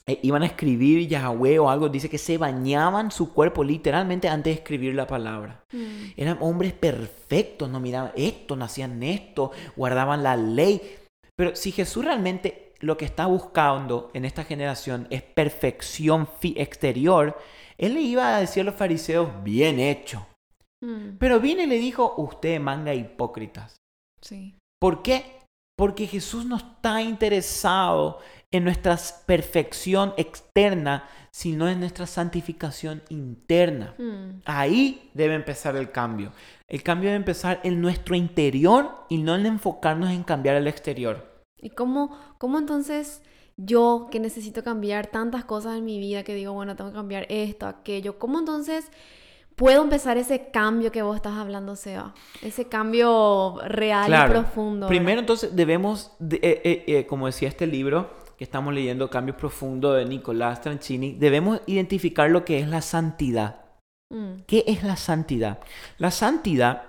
eh, 0.07 0.19
iban 0.23 0.43
a 0.43 0.47
escribir 0.47 1.07
Yahweh 1.07 1.59
o 1.59 1.69
algo, 1.69 1.87
dice 1.89 2.09
que 2.09 2.17
se 2.17 2.37
bañaban 2.37 3.09
su 3.11 3.33
cuerpo 3.33 3.63
literalmente 3.63 4.27
antes 4.27 4.53
de 4.53 4.59
escribir 4.59 4.93
la 4.95 5.07
palabra. 5.07 5.63
Mm, 5.71 6.11
Eran 6.17 6.37
hombres 6.41 6.73
perfectos, 6.73 7.69
no 7.69 7.79
miraban 7.79 8.11
esto, 8.15 8.55
no 8.55 8.65
hacían 8.65 9.01
esto, 9.03 9.51
guardaban 9.75 10.23
la 10.23 10.35
ley. 10.35 10.81
Pero 11.35 11.55
si 11.55 11.71
Jesús 11.71 12.03
realmente 12.05 12.73
lo 12.79 12.97
que 12.97 13.05
está 13.05 13.27
buscando 13.27 14.11
en 14.13 14.25
esta 14.25 14.43
generación 14.43 15.07
es 15.09 15.21
perfección 15.23 16.27
exterior, 16.41 17.37
Él 17.77 17.93
le 17.93 18.01
iba 18.01 18.35
a 18.35 18.39
decir 18.41 18.61
a 18.61 18.65
los 18.65 18.75
fariseos, 18.75 19.29
bien 19.43 19.79
hecho. 19.79 20.27
mm, 20.83 21.17
Pero 21.17 21.39
vino 21.39 21.61
y 21.63 21.67
le 21.67 21.77
dijo, 21.77 22.13
usted 22.17 22.59
manga 22.59 22.93
hipócritas. 22.93 23.77
sí. 24.21 24.55
¿Por 24.81 25.01
qué? 25.01 25.39
Porque 25.77 26.07
Jesús 26.07 26.45
no 26.45 26.57
está 26.57 27.01
interesado 27.01 28.19
en 28.53 28.63
nuestra 28.63 28.97
perfección 29.25 30.13
externa, 30.15 31.09
sino 31.31 31.67
en 31.67 31.79
nuestra 31.79 32.05
santificación 32.05 33.01
interna. 33.09 33.95
Mm, 33.97 34.41
Ahí 34.45 35.09
debe 35.13 35.33
empezar 35.35 35.75
el 35.75 35.91
cambio. 35.91 36.31
El 36.67 36.83
cambio 36.83 37.09
debe 37.09 37.17
empezar 37.17 37.59
en 37.63 37.81
nuestro 37.81 38.15
interior 38.15 38.91
y 39.09 39.17
no 39.17 39.35
en 39.35 39.45
enfocarnos 39.47 40.11
en 40.11 40.23
cambiar 40.23 40.55
el 40.55 40.67
exterior. 40.67 41.31
¿Y 41.59 41.71
cómo, 41.71 42.17
cómo 42.37 42.59
entonces 42.59 43.21
yo 43.57 44.07
que 44.11 44.19
necesito 44.19 44.63
cambiar 44.63 45.07
tantas 45.07 45.45
cosas 45.45 45.77
en 45.77 45.85
mi 45.85 45.97
vida, 45.99 46.23
que 46.23 46.35
digo, 46.35 46.53
bueno, 46.53 46.75
tengo 46.75 46.91
que 46.91 46.95
cambiar 46.95 47.25
esto, 47.29 47.65
aquello, 47.67 48.19
¿cómo 48.19 48.37
entonces 48.39 48.91
puedo 49.55 49.81
empezar 49.83 50.17
ese 50.17 50.49
cambio 50.51 50.91
que 50.91 51.01
vos 51.03 51.15
estás 51.15 51.33
hablando, 51.33 51.75
Seba? 51.75 52.13
Ese 52.43 52.65
cambio 52.65 53.59
real 53.65 54.11
y 54.11 54.29
profundo. 54.29 54.87
¿verdad? 54.87 54.89
Primero 54.89 55.19
entonces 55.21 55.55
debemos, 55.55 56.11
de- 56.19 56.37
eh, 56.43 56.61
eh, 56.63 56.83
eh, 56.87 57.05
como 57.07 57.25
decía 57.27 57.47
este 57.49 57.65
libro, 57.67 58.21
que 58.43 58.45
estamos 58.45 58.73
leyendo 58.73 59.09
Cambios 59.09 59.37
Profundos 59.37 59.95
de 59.95 60.03
Nicolás 60.03 60.59
Tranchini, 60.59 61.13
debemos 61.13 61.61
identificar 61.65 62.29
lo 62.29 62.43
que 62.43 62.59
es 62.59 62.67
la 62.67 62.81
santidad. 62.81 63.61
Mm, 64.13 64.41
¿Qué 64.45 64.65
es 64.67 64.83
la 64.83 64.97
santidad? 64.97 65.59
La 65.97 66.11
santidad 66.11 66.83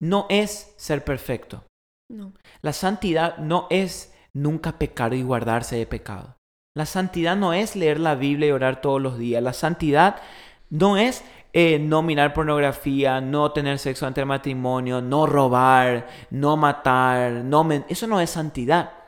no 0.00 0.24
es 0.30 0.72
ser 0.78 1.04
perfecto. 1.04 1.62
no. 2.10 2.32
La 2.62 2.72
santidad 2.72 3.36
no 3.36 3.66
es 3.68 4.14
nunca 4.32 4.78
pecar 4.78 5.12
y 5.12 5.22
guardarse 5.22 5.76
de 5.76 5.86
pecado. 5.86 6.36
La 6.74 6.86
santidad 6.86 7.36
no 7.36 7.52
es 7.52 7.76
leer 7.76 8.00
la 8.00 8.14
Biblia 8.14 8.48
y 8.48 8.52
orar 8.52 8.80
todos 8.80 9.02
los 9.02 9.18
días. 9.18 9.42
La 9.42 9.52
santidad 9.52 10.22
no 10.70 10.96
es 10.96 11.22
eh, 11.52 11.78
no 11.78 12.00
mirar 12.00 12.32
pornografía, 12.32 13.20
no 13.20 13.52
tener 13.52 13.78
sexo 13.78 14.06
ante 14.06 14.22
el 14.22 14.26
matrimonio, 14.26 15.02
no 15.02 15.26
robar, 15.26 16.06
no 16.30 16.56
matar, 16.56 17.44
no 17.44 17.68
Eso 17.90 18.06
no 18.06 18.22
es 18.22 18.30
santidad. 18.30 19.03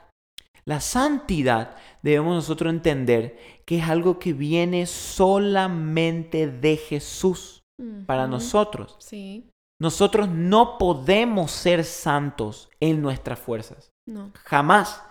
La 0.69 0.81
santidad 0.81 1.77
debemos 2.03 2.35
nosotros 2.35 2.73
entender 2.73 3.39
que 3.65 3.79
es 3.79 3.85
algo 3.89 4.19
que 4.19 4.33
viene 4.33 4.87
solamente 4.87 6.49
de 6.49 6.77
Jesús 6.77 7.63
para 8.07 8.27
nosotros. 8.27 8.97
Sí, 8.99 9.49
Nosotros 9.79 10.29
no 10.29 10.79
podemos 10.79 11.51
ser 11.51 11.85
santos 11.85 12.69
en 12.81 13.03
nuestras 13.03 13.39
fuerzas. 13.39 13.91
no. 14.07 14.33
Jamás. 14.45 15.03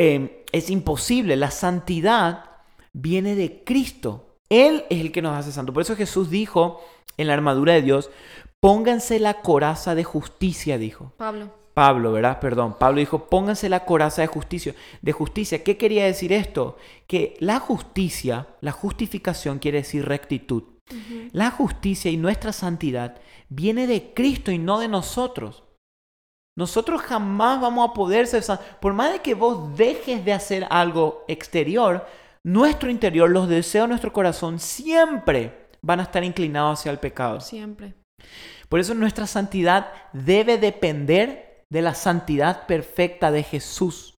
Eh, 0.00 0.44
es 0.52 0.70
imposible. 0.70 1.36
La 1.36 1.50
santidad 1.50 2.44
viene 2.92 3.34
de 3.34 3.64
Cristo. 3.64 4.36
Él 4.48 4.84
es 4.90 5.00
el 5.00 5.10
que 5.12 5.22
nos 5.22 5.34
hace 5.36 5.50
santos. 5.52 5.74
Por 5.74 5.82
eso 5.82 5.96
Jesús 5.96 6.30
dijo 6.30 6.80
en 7.16 7.26
la 7.26 7.34
armadura 7.34 7.72
de 7.74 7.82
Dios, 7.82 8.10
pónganse 8.60 9.18
la 9.18 9.40
coraza 9.42 9.94
de 9.96 10.04
justicia, 10.04 10.78
dijo. 10.78 11.12
Pablo. 11.16 11.52
Pablo, 11.78 12.10
¿verdad? 12.10 12.40
Perdón. 12.40 12.74
Pablo 12.76 12.98
dijo, 12.98 13.26
pónganse 13.26 13.68
la 13.68 13.84
coraza 13.84 14.20
de 14.20 14.26
justicia. 14.26 14.74
De 15.00 15.12
justicia. 15.12 15.62
¿Qué 15.62 15.76
quería 15.76 16.06
decir 16.06 16.32
esto? 16.32 16.76
Que 17.06 17.36
la 17.38 17.60
justicia, 17.60 18.48
la 18.60 18.72
justificación 18.72 19.60
quiere 19.60 19.78
decir 19.78 20.04
rectitud. 20.04 20.64
La 21.30 21.52
justicia 21.52 22.10
y 22.10 22.16
nuestra 22.16 22.52
santidad 22.52 23.20
viene 23.48 23.86
de 23.86 24.12
Cristo 24.12 24.50
y 24.50 24.58
no 24.58 24.80
de 24.80 24.88
nosotros. 24.88 25.62
Nosotros 26.56 27.00
jamás 27.00 27.60
vamos 27.60 27.88
a 27.88 27.94
poder 27.94 28.26
ser 28.26 28.42
santos. 28.42 28.66
Por 28.80 28.92
más 28.92 29.12
de 29.12 29.20
que 29.20 29.34
vos 29.34 29.76
dejes 29.76 30.24
de 30.24 30.32
hacer 30.32 30.66
algo 30.70 31.24
exterior, 31.28 32.08
nuestro 32.42 32.90
interior, 32.90 33.30
los 33.30 33.48
deseos 33.48 33.84
de 33.84 33.90
nuestro 33.90 34.12
corazón 34.12 34.58
siempre 34.58 35.68
van 35.80 36.00
a 36.00 36.02
estar 36.02 36.24
inclinados 36.24 36.80
hacia 36.80 36.90
el 36.90 36.98
pecado. 36.98 37.40
Siempre. 37.40 37.94
Por 38.68 38.80
eso 38.80 38.94
nuestra 38.94 39.28
santidad 39.28 39.92
debe 40.12 40.58
depender 40.58 41.47
de 41.72 41.82
la 41.82 41.94
santidad 41.94 42.66
perfecta 42.66 43.30
de 43.30 43.42
Jesús. 43.42 44.14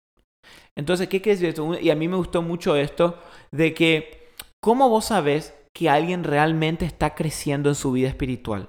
Entonces, 0.77 1.09
¿qué 1.09 1.21
quiere 1.21 1.37
decir 1.37 1.49
esto? 1.51 1.79
Y 1.79 1.91
a 1.91 1.97
mí 1.97 2.09
me 2.09 2.17
gustó 2.17 2.43
mucho 2.43 2.77
esto 2.77 3.19
de 3.51 3.75
que, 3.75 4.33
¿cómo 4.63 4.89
vos 4.89 5.07
sabés 5.07 5.55
que 5.75 5.89
alguien 5.91 6.25
realmente 6.25 6.85
está 6.85 7.15
creciendo 7.15 7.69
en 7.69 7.75
su 7.75 7.93
vida 7.93 8.09
espiritual? 8.09 8.69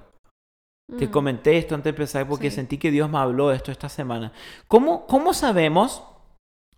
Te 0.98 1.06
Mm. 1.06 1.10
comenté 1.10 1.56
esto 1.56 1.74
antes 1.74 1.84
de 1.84 1.90
empezar 1.90 2.28
porque 2.28 2.50
Sí. 2.50 2.56
sentí 2.56 2.76
que 2.78 2.90
Dios 2.90 3.08
me 3.08 3.18
habló 3.18 3.48
de 3.48 3.56
esto 3.56 3.70
esta 3.70 3.88
semana. 3.88 4.32
¿Cómo, 4.68 5.06
¿Cómo 5.06 5.32
sabemos 5.32 6.02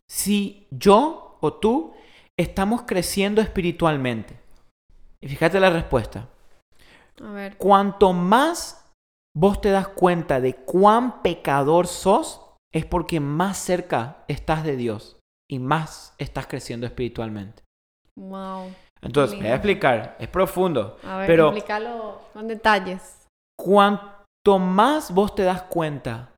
si 0.08 0.68
yo 0.70 1.38
o 1.40 1.54
tú 1.54 1.94
estamos 2.38 2.82
creciendo 2.82 3.40
espiritualmente? 3.40 4.38
Y 5.20 5.28
fíjate 5.28 5.58
la 5.58 5.70
respuesta. 5.70 6.28
A 7.23 7.30
ver. 7.32 7.56
Cuanto 7.56 8.12
más 8.12 8.83
vos 9.36 9.60
te 9.60 9.70
das 9.70 9.88
cuenta 9.88 10.40
de 10.40 10.54
cuán 10.54 11.22
pecador 11.22 11.86
sos, 11.86 12.40
es 12.72 12.84
porque 12.86 13.20
más 13.20 13.58
cerca 13.58 14.24
estás 14.28 14.64
de 14.64 14.76
Dios 14.76 15.18
y 15.50 15.58
más 15.58 16.14
estás 16.18 16.46
creciendo 16.46 16.86
espiritualmente. 16.86 17.62
Wow. 18.16 18.72
Entonces, 19.02 19.38
voy 19.38 19.48
a 19.48 19.54
explicar, 19.54 20.16
es 20.18 20.28
profundo. 20.28 20.98
A 21.04 21.18
ver, 21.18 21.26
Pero- 21.26 21.48
explícalo 21.48 22.20
con 22.32 22.48
detalles. 22.48 23.26
Cuanto 23.58 24.58
más 24.58 25.12
vos 25.12 25.34
te 25.34 25.42
das 25.42 25.62
cuenta 25.62 26.34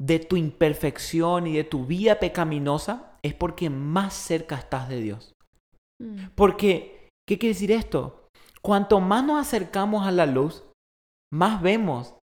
de 0.00 0.18
tu 0.18 0.36
imperfección 0.36 1.46
y 1.46 1.54
de 1.54 1.64
tu 1.64 1.86
vida 1.86 2.18
pecaminosa, 2.18 3.16
es 3.22 3.34
porque 3.34 3.70
más 3.70 4.14
cerca 4.14 4.56
estás 4.56 4.88
de 4.88 5.00
Dios. 5.00 5.32
Mm. 6.00 6.28
Porque, 6.34 7.08
¿qué 7.26 7.38
quiere 7.38 7.54
decir 7.54 7.72
esto? 7.72 8.28
Cuanto 8.62 9.00
más 9.00 9.24
nos 9.24 9.40
acercamos 9.40 10.06
a 10.06 10.10
la 10.10 10.26
luz, 10.26 10.64
más 11.32 11.60
vemos 11.60 12.16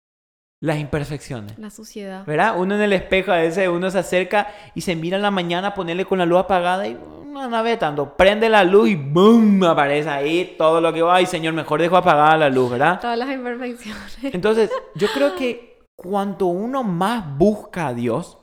las 0.62 0.77
imperfecciones. 0.77 1.58
La 1.58 1.70
suciedad. 1.70 2.25
¿Verdad? 2.25 2.60
Uno 2.60 2.75
en 2.75 2.82
el 2.82 2.94
espejo 2.94 3.32
a 3.32 3.38
veces 3.38 3.68
uno 3.68 3.89
se 3.89 3.98
acerca 4.00 4.48
y 4.75 4.82
se 4.82 4.96
mira 4.96 5.18
en 5.18 5.24
la 5.24 5.32
mañana 5.32 5.70
a 5.70 5.74
ponerle 5.74 6.06
con 6.06 6.20
la 6.20 6.25
luz 6.25 6.39
apagada 6.39 6.88
y 6.88 6.94
no, 7.25 7.50
no 7.50 7.63
ve 7.63 7.77
tanto. 7.77 8.15
Prende 8.15 8.48
la 8.50 8.63
luz 8.63 8.89
y 8.89 8.96
¡boom! 8.96 9.63
aparece 9.63 10.10
ahí 10.10 10.56
todo 10.58 10.80
lo 10.80 10.94
que 10.94 11.01
va. 11.01 11.15
Ay, 11.15 11.25
señor, 11.25 11.53
mejor 11.53 11.82
dejo 11.82 11.98
apagada 11.98 12.38
la 12.38 12.50
luz, 12.50 12.70
¿verdad? 12.72 13.00
Todas 13.01 13.18
las 13.18 13.30
imperfecciones. 13.32 14.18
Entonces, 14.24 14.70
yo 14.96 15.08
creo 15.13 15.36
que 15.36 15.80
cuanto 15.98 16.46
uno 16.46 16.84
más 16.84 17.38
busca 17.38 17.88
a 17.88 17.94
Dios, 17.94 18.38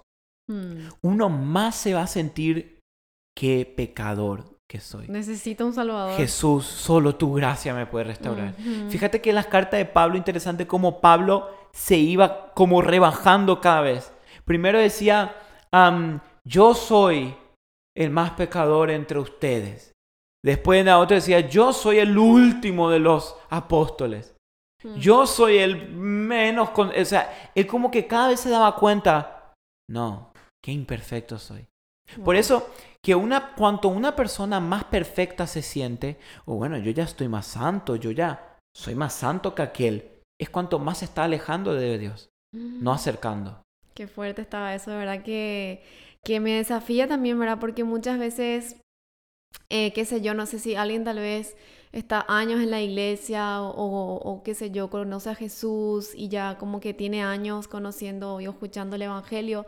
Mm. 0.50 0.88
uno 1.02 1.28
más 1.28 1.74
se 1.74 1.92
va 1.92 2.00
a 2.04 2.06
sentir 2.06 2.80
que 3.36 3.70
pecador 3.76 4.56
que 4.66 4.80
soy. 4.80 5.06
Necesito 5.08 5.66
un 5.66 5.74
salvador. 5.74 6.16
Jesús, 6.16 6.64
solo 6.64 7.16
tu 7.16 7.34
gracia 7.34 7.74
me 7.74 7.84
puede 7.84 8.04
restaurar. 8.06 8.54
Fíjate 8.88 9.20
que 9.20 9.28
en 9.28 9.34
las 9.36 9.46
cartas 9.46 9.76
de 9.76 9.84
Pablo, 9.84 10.16
interesante 10.16 10.66
cómo 10.66 11.02
Pablo 11.02 11.50
se 11.72 11.96
iba 11.96 12.52
como 12.54 12.82
rebajando 12.82 13.60
cada 13.60 13.80
vez. 13.82 14.12
Primero 14.44 14.78
decía, 14.78 15.36
am, 15.70 16.20
yo 16.44 16.74
soy 16.74 17.36
el 17.96 18.10
más 18.10 18.32
pecador 18.32 18.90
entre 18.90 19.18
ustedes. 19.18 19.92
Después 20.44 20.80
en 20.80 20.86
la 20.86 20.98
otra 20.98 21.16
decía, 21.16 21.40
yo 21.40 21.72
soy 21.72 21.98
el 21.98 22.16
último 22.16 22.90
de 22.90 23.00
los 23.00 23.36
apóstoles. 23.50 24.34
Mm. 24.84 24.94
Yo 24.96 25.26
soy 25.26 25.58
el 25.58 25.88
menos... 25.92 26.70
con-". 26.70 26.92
O 26.98 27.04
sea, 27.04 27.50
él 27.54 27.66
como 27.66 27.90
que 27.90 28.06
cada 28.06 28.28
vez 28.28 28.40
se 28.40 28.50
daba 28.50 28.76
cuenta, 28.76 29.52
no, 29.90 30.32
qué 30.64 30.72
imperfecto 30.72 31.38
soy. 31.38 31.66
Por 32.24 32.34
Wow. 32.34 32.40
eso, 32.40 32.70
que 33.04 33.14
una, 33.14 33.54
cuanto 33.54 33.88
una 33.88 34.16
persona 34.16 34.60
más 34.60 34.84
perfecta 34.84 35.46
se 35.46 35.60
siente, 35.62 36.18
o 36.46 36.54
bueno, 36.54 36.78
yo 36.78 36.90
ya 36.92 37.04
estoy 37.04 37.28
más 37.28 37.46
santo, 37.46 37.96
yo 37.96 38.10
ya 38.12 38.56
soy 38.74 38.94
más 38.94 39.12
santo 39.12 39.54
que 39.54 39.62
aquel, 39.62 40.17
es 40.40 40.50
cuanto 40.50 40.78
más 40.78 40.98
se 40.98 41.04
está 41.06 41.24
alejando 41.24 41.74
de 41.74 41.98
Dios, 41.98 42.30
no 42.52 42.92
acercando. 42.92 43.62
Qué 43.94 44.06
fuerte 44.06 44.42
estaba 44.42 44.74
eso, 44.74 44.90
de 44.92 44.96
verdad 44.98 45.22
que, 45.22 45.82
que 46.24 46.40
me 46.40 46.52
desafía 46.52 47.08
también, 47.08 47.38
¿verdad? 47.38 47.58
Porque 47.60 47.82
muchas 47.84 48.18
veces, 48.18 48.76
eh, 49.70 49.92
qué 49.92 50.04
sé 50.04 50.20
yo, 50.20 50.34
no 50.34 50.46
sé 50.46 50.58
si 50.58 50.74
alguien 50.76 51.04
tal 51.04 51.18
vez 51.18 51.56
está 51.90 52.24
años 52.28 52.60
en 52.60 52.70
la 52.70 52.80
iglesia 52.82 53.62
o, 53.62 53.70
o- 53.70 54.16
o 54.32 54.42
qué 54.42 54.54
sé 54.54 54.70
yo, 54.70 54.90
conoce 54.90 55.30
a 55.30 55.34
Jesús 55.34 56.10
y 56.14 56.28
ya 56.28 56.56
como 56.58 56.80
que 56.80 56.94
tiene 56.94 57.22
años 57.24 57.66
conociendo 57.66 58.40
y 58.40 58.44
escuchando 58.46 58.96
el 58.96 59.02
Evangelio. 59.02 59.66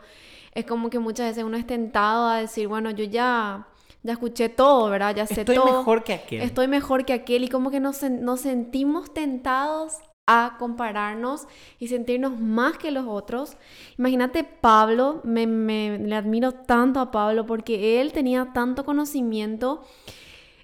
Es 0.53 0.65
como 0.65 0.89
que 0.89 0.99
muchas 0.99 1.27
veces 1.29 1.43
uno 1.43 1.57
es 1.57 1.67
tentado 1.67 2.27
a 2.27 2.37
decir, 2.39 2.67
bueno, 2.67 2.91
yo 2.91 3.03
ya, 3.05 3.67
ya 4.03 4.13
escuché 4.13 4.49
todo, 4.49 4.89
¿verdad? 4.89 5.15
Ya 5.15 5.27
sé 5.27 5.41
Estoy 5.41 5.55
todo. 5.55 5.65
mejor 5.79 6.03
que 6.03 6.13
aquel. 6.13 6.41
Estoy 6.41 6.67
mejor 6.67 7.05
que 7.05 7.13
aquel 7.13 7.43
y 7.43 7.49
como 7.49 7.71
que 7.71 7.79
nos, 7.79 8.01
nos 8.03 8.41
sentimos 8.41 9.13
tentados 9.13 9.95
a 10.33 10.55
compararnos 10.57 11.47
y 11.79 11.87
sentirnos 11.87 12.39
más 12.39 12.77
que 12.77 12.91
los 12.91 13.05
otros. 13.07 13.57
Imagínate 13.97 14.43
Pablo, 14.43 15.21
me, 15.23 15.45
me- 15.47 15.97
le 15.99 16.15
admiro 16.15 16.51
tanto 16.53 16.99
a 16.99 17.11
Pablo 17.11 17.45
porque 17.45 17.99
él 17.99 18.11
tenía 18.13 18.51
tanto 18.53 18.85
conocimiento 18.85 19.83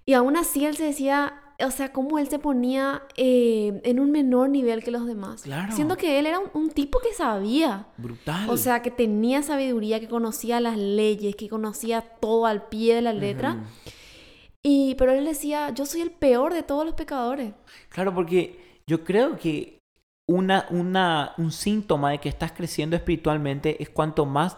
y 0.05 0.13
aún 0.13 0.37
así 0.37 0.65
él 0.65 0.75
se 0.77 0.85
decía, 0.85 1.41
o 1.59 1.71
sea, 1.71 1.91
cómo 1.91 2.19
él 2.19 2.29
se 2.29 2.37
ponía 2.39 3.01
eh, 3.17 3.81
en 3.83 3.99
un 3.99 4.11
menor 4.11 4.49
nivel 4.49 4.83
que 4.83 4.91
los 4.91 5.05
demás. 5.07 5.41
Claro. 5.41 5.73
Siendo 5.75 5.97
que 5.97 6.19
él 6.19 6.27
era 6.27 6.39
un, 6.39 6.49
un 6.53 6.69
tipo 6.69 6.99
que 6.99 7.13
sabía. 7.13 7.87
Brutal. 7.97 8.49
O 8.49 8.57
sea, 8.57 8.81
que 8.83 8.91
tenía 8.91 9.41
sabiduría, 9.41 9.99
que 9.99 10.07
conocía 10.07 10.59
las 10.61 10.77
leyes, 10.77 11.35
que 11.35 11.49
conocía 11.49 12.01
todo 12.01 12.45
al 12.45 12.67
pie 12.69 12.93
de 12.95 13.01
la 13.01 13.11
letra. 13.11 13.57
Y, 14.63 14.95
pero 14.95 15.11
él 15.13 15.25
decía, 15.25 15.69
yo 15.71 15.85
soy 15.85 16.01
el 16.01 16.11
peor 16.11 16.53
de 16.53 16.61
todos 16.63 16.85
los 16.85 16.93
pecadores. 16.93 17.53
Claro, 17.89 18.13
porque 18.13 18.66
yo 18.89 19.03
creo 19.03 19.37
que 19.37 19.79
una, 20.29 20.67
una, 20.69 21.33
un 21.37 21.51
síntoma 21.51 22.11
de 22.11 22.19
que 22.19 22.29
estás 22.29 22.51
creciendo 22.51 22.95
espiritualmente 22.95 23.81
es 23.81 23.89
cuanto 23.89 24.25
más 24.25 24.57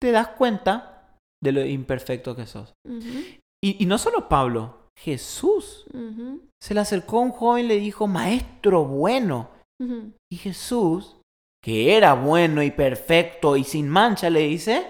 te 0.00 0.12
das 0.12 0.28
cuenta 0.28 1.16
de 1.42 1.52
lo 1.52 1.64
imperfecto 1.64 2.34
que 2.34 2.46
sos. 2.46 2.72
Y, 3.62 3.82
y 3.82 3.86
no 3.86 3.98
solo 3.98 4.28
Pablo, 4.28 4.88
Jesús 4.98 5.86
se 6.62 6.74
le 6.74 6.80
acercó 6.80 7.18
a 7.18 7.22
un 7.22 7.30
joven 7.30 7.64
y 7.64 7.68
le 7.68 7.76
dijo, 7.76 8.06
maestro 8.06 8.84
bueno. 8.84 9.50
Y 10.30 10.36
Jesús, 10.36 11.16
que 11.62 11.96
era 11.96 12.12
bueno 12.12 12.62
y 12.62 12.70
perfecto 12.70 13.56
y 13.56 13.64
sin 13.64 13.88
mancha, 13.88 14.28
le 14.28 14.40
dice, 14.40 14.86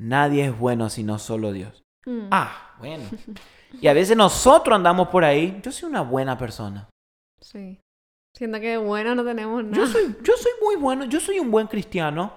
nadie 0.00 0.46
es 0.46 0.58
bueno 0.58 0.88
sino 0.88 1.18
solo 1.18 1.52
Dios. 1.52 1.82
Mm. 2.06 2.28
Ah, 2.30 2.76
bueno. 2.78 3.04
Y 3.80 3.88
a 3.88 3.92
veces 3.92 4.16
nosotros 4.16 4.76
andamos 4.76 5.08
por 5.08 5.24
ahí, 5.24 5.60
yo 5.64 5.72
soy 5.72 5.88
una 5.88 6.02
buena 6.02 6.38
persona. 6.38 6.88
Sí. 7.44 7.78
Siento 8.36 8.58
que 8.58 8.76
bueno 8.78 9.14
no 9.14 9.24
tenemos 9.24 9.62
Yo 9.70 9.82
nada. 9.82 9.86
soy, 9.86 10.16
yo 10.22 10.32
soy 10.36 10.52
muy 10.62 10.76
bueno, 10.76 11.04
yo 11.04 11.20
soy 11.20 11.38
un 11.38 11.50
buen 11.50 11.66
cristiano. 11.66 12.32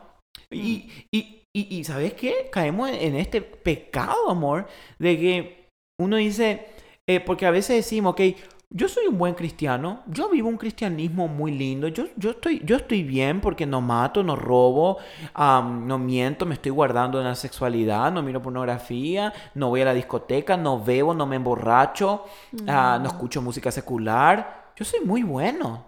Y, 0.52 0.92
y, 1.12 1.44
Y, 1.56 1.78
y 1.78 1.84
¿sabes 1.86 2.14
qué? 2.14 2.50
Caemos 2.52 2.90
en, 2.92 3.16
este 3.16 3.42
pecado, 3.42 4.30
amor, 4.30 4.68
de 5.00 5.18
que 5.18 5.70
uno 6.00 6.18
dice, 6.18 6.68
eh, 7.08 7.20
porque 7.20 7.48
a 7.48 7.52
veces 7.52 7.78
decimos, 7.78 8.12
ok, 8.12 8.22
yo 8.70 8.88
soy 8.88 9.08
un 9.08 9.18
buen 9.18 9.34
cristiano, 9.34 10.04
yo 10.08 10.30
vivo 10.30 10.50
un 10.50 10.58
cristianismo 10.58 11.28
muy 11.28 11.52
lindo, 11.52 11.88
yo, 11.88 12.06
yo, 12.18 12.32
estoy, 12.32 12.62
yo 12.64 12.76
estoy 12.76 13.02
bien 13.02 13.42
porque 13.42 13.66
no 13.66 13.82
mato, 13.82 14.22
no 14.22 14.36
robo, 14.36 14.98
am, 15.34 15.88
no 15.88 15.98
miento, 15.98 16.46
me 16.46 16.54
estoy 16.54 16.72
guardando 16.72 17.18
en 17.20 17.26
la 17.26 17.34
sexualidad, 17.34 18.12
no 18.12 18.22
miro 18.22 18.42
pornografía, 18.42 19.34
no 19.56 19.70
voy 19.70 19.82
a 19.82 19.86
la 19.86 19.94
discoteca, 19.96 20.58
no 20.58 20.84
bebo, 20.84 21.16
no 21.16 21.26
me 21.26 21.38
emborracho, 21.38 22.26
ah, 22.68 23.00
no 23.02 23.08
escucho 23.08 23.42
música 23.42 23.72
secular, 23.72 24.67
yo 24.78 24.86
soy 24.86 25.02
muy 25.02 25.24
bueno. 25.24 25.86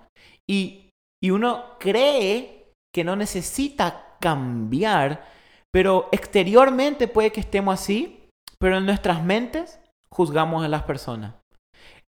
Y, 0.47 0.89
y 1.21 1.31
uno 1.31 1.77
cree 1.79 2.73
que 2.93 3.03
no 3.03 3.15
necesita 3.15 4.17
cambiar, 4.19 5.25
pero 5.71 6.09
exteriormente 6.11 7.07
puede 7.07 7.31
que 7.31 7.41
estemos 7.41 7.73
así, 7.79 8.27
pero 8.59 8.77
en 8.77 8.85
nuestras 8.85 9.23
mentes 9.23 9.79
juzgamos 10.11 10.63
a 10.63 10.67
las 10.67 10.83
personas. 10.83 11.35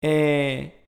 Eh, 0.02 0.84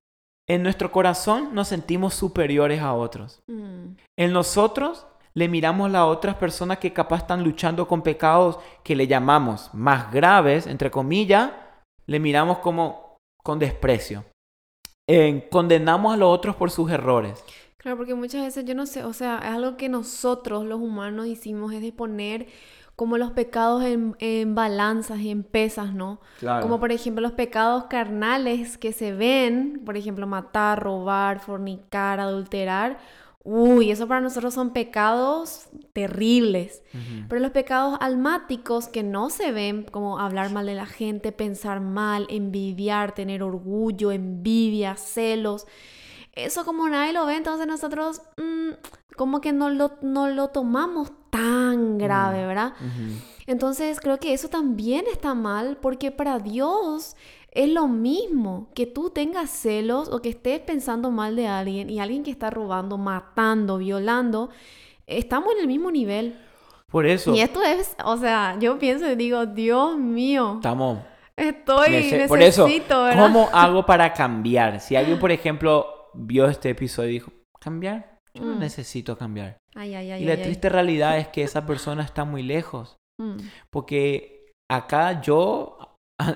en 0.49 0.63
nuestro 0.63 0.91
corazón 0.91 1.53
nos 1.53 1.67
sentimos 1.67 2.13
superiores 2.13 2.81
a 2.81 2.93
otros. 2.93 3.41
Mm. 3.47 3.95
En 4.17 4.33
nosotros 4.33 5.05
le 5.33 5.47
miramos 5.47 5.93
a 5.93 6.05
otras 6.05 6.35
personas 6.35 6.79
que 6.79 6.93
capaz 6.93 7.17
están 7.17 7.43
luchando 7.43 7.87
con 7.87 8.01
pecados 8.01 8.59
que 8.83 8.95
le 8.95 9.07
llamamos 9.07 9.73
más 9.73 10.11
graves, 10.11 10.67
entre 10.67 10.91
comillas, 10.91 11.51
le 12.05 12.19
miramos 12.19 12.59
como 12.59 13.17
con 13.43 13.59
desprecio. 13.59 14.25
Eh, 15.07 15.47
condenamos 15.51 16.13
a 16.13 16.17
los 16.17 16.29
otros 16.29 16.55
por 16.55 16.71
sus 16.71 16.91
errores. 16.91 17.43
Claro, 17.77 17.97
porque 17.97 18.13
muchas 18.13 18.43
veces 18.45 18.65
yo 18.65 18.75
no 18.75 18.85
sé, 18.85 19.03
o 19.03 19.13
sea, 19.13 19.39
es 19.39 19.49
algo 19.49 19.75
que 19.75 19.89
nosotros 19.89 20.65
los 20.65 20.79
humanos 20.79 21.25
hicimos, 21.25 21.73
es 21.73 21.81
de 21.81 21.91
poner 21.91 22.47
como 22.95 23.17
los 23.17 23.31
pecados 23.31 23.83
en, 23.83 24.15
en 24.19 24.53
balanzas 24.53 25.19
y 25.21 25.31
en 25.31 25.43
pesas, 25.43 25.91
¿no? 25.91 26.21
Claro. 26.39 26.61
Como 26.61 26.79
por 26.79 26.91
ejemplo 26.91 27.21
los 27.21 27.31
pecados 27.31 27.85
carnales 27.85 28.77
que 28.77 28.93
se 28.93 29.11
ven, 29.13 29.81
por 29.83 29.97
ejemplo, 29.97 30.27
matar, 30.27 30.83
robar, 30.83 31.39
fornicar, 31.39 32.19
adulterar. 32.19 32.99
Uy, 33.43 33.89
eso 33.89 34.07
para 34.07 34.21
nosotros 34.21 34.53
son 34.53 34.71
pecados 34.71 35.67
terribles. 35.93 36.83
Pero 37.27 37.41
los 37.41 37.51
pecados 37.51 37.97
almáticos 37.99 38.87
que 38.87 39.01
no 39.01 39.29
se 39.29 39.51
ven, 39.51 39.83
como 39.83 40.19
hablar 40.19 40.51
mal 40.51 40.65
de 40.67 40.75
la 40.75 40.85
gente, 40.85 41.31
pensar 41.31 41.81
mal, 41.81 42.27
envidiar, 42.29 43.13
tener 43.13 43.41
orgullo, 43.41 44.11
envidia, 44.11 44.95
celos, 44.95 45.65
eso 46.33 46.63
como 46.63 46.87
nadie 46.87 47.13
lo 47.13 47.25
ve, 47.25 47.35
entonces 47.35 47.67
nosotros 47.67 48.21
mm, 48.37 48.71
como 49.17 49.41
que 49.41 49.51
no 49.53 49.69
lo, 49.69 49.97
no 50.01 50.29
lo 50.29 50.49
tomamos 50.49 51.11
tan 51.29 51.97
grave, 51.97 52.45
¿verdad? 52.45 52.73
Entonces 53.47 53.99
creo 53.99 54.17
que 54.17 54.33
eso 54.33 54.47
también 54.47 55.05
está 55.11 55.33
mal 55.33 55.77
porque 55.81 56.11
para 56.11 56.39
Dios 56.39 57.15
es 57.51 57.69
lo 57.69 57.87
mismo 57.87 58.69
que 58.73 58.85
tú 58.87 59.09
tengas 59.09 59.49
celos 59.49 60.09
o 60.09 60.21
que 60.21 60.29
estés 60.29 60.59
pensando 60.61 61.11
mal 61.11 61.35
de 61.35 61.47
alguien 61.47 61.89
y 61.89 61.99
alguien 61.99 62.23
que 62.23 62.31
está 62.31 62.49
robando, 62.49 62.97
matando, 62.97 63.77
violando, 63.77 64.49
estamos 65.05 65.53
en 65.55 65.61
el 65.61 65.67
mismo 65.67 65.91
nivel. 65.91 66.35
Por 66.89 67.05
eso 67.05 67.33
Y 67.33 67.39
esto 67.41 67.61
es, 67.63 67.95
o 68.03 68.17
sea, 68.17 68.57
yo 68.59 68.77
pienso 68.79 69.09
y 69.09 69.15
digo, 69.15 69.45
Dios 69.45 69.97
mío, 69.97 70.53
estamos 70.55 70.99
estoy, 71.37 71.89
Nece- 71.89 72.27
Por 72.27 72.41
eso, 72.41 72.65
¿verdad? 72.65 73.15
¿cómo 73.23 73.49
hago 73.53 73.85
para 73.85 74.13
cambiar? 74.13 74.79
Si 74.79 74.95
alguien, 74.95 75.17
por 75.19 75.31
ejemplo, 75.31 76.09
vio 76.13 76.47
este 76.47 76.69
episodio 76.69 77.09
y 77.09 77.13
dijo, 77.13 77.31
¿cambiar? 77.59 78.17
Yo 78.33 78.45
no 78.45 78.55
Mm. 78.55 78.59
necesito 78.59 79.17
cambiar. 79.17 79.57
Ay, 79.75 79.95
ay, 79.95 80.11
ay, 80.11 80.23
y 80.23 80.25
la 80.25 80.41
triste 80.41 80.69
realidad 80.69 81.17
es 81.17 81.27
que 81.29 81.43
esa 81.43 81.65
persona 81.65 82.03
está 82.03 82.23
muy 82.25 82.43
lejos. 82.43 82.95
Mm, 83.19 83.37
Porque 83.69 84.51
acá 84.69 85.21
yo, 85.21 85.77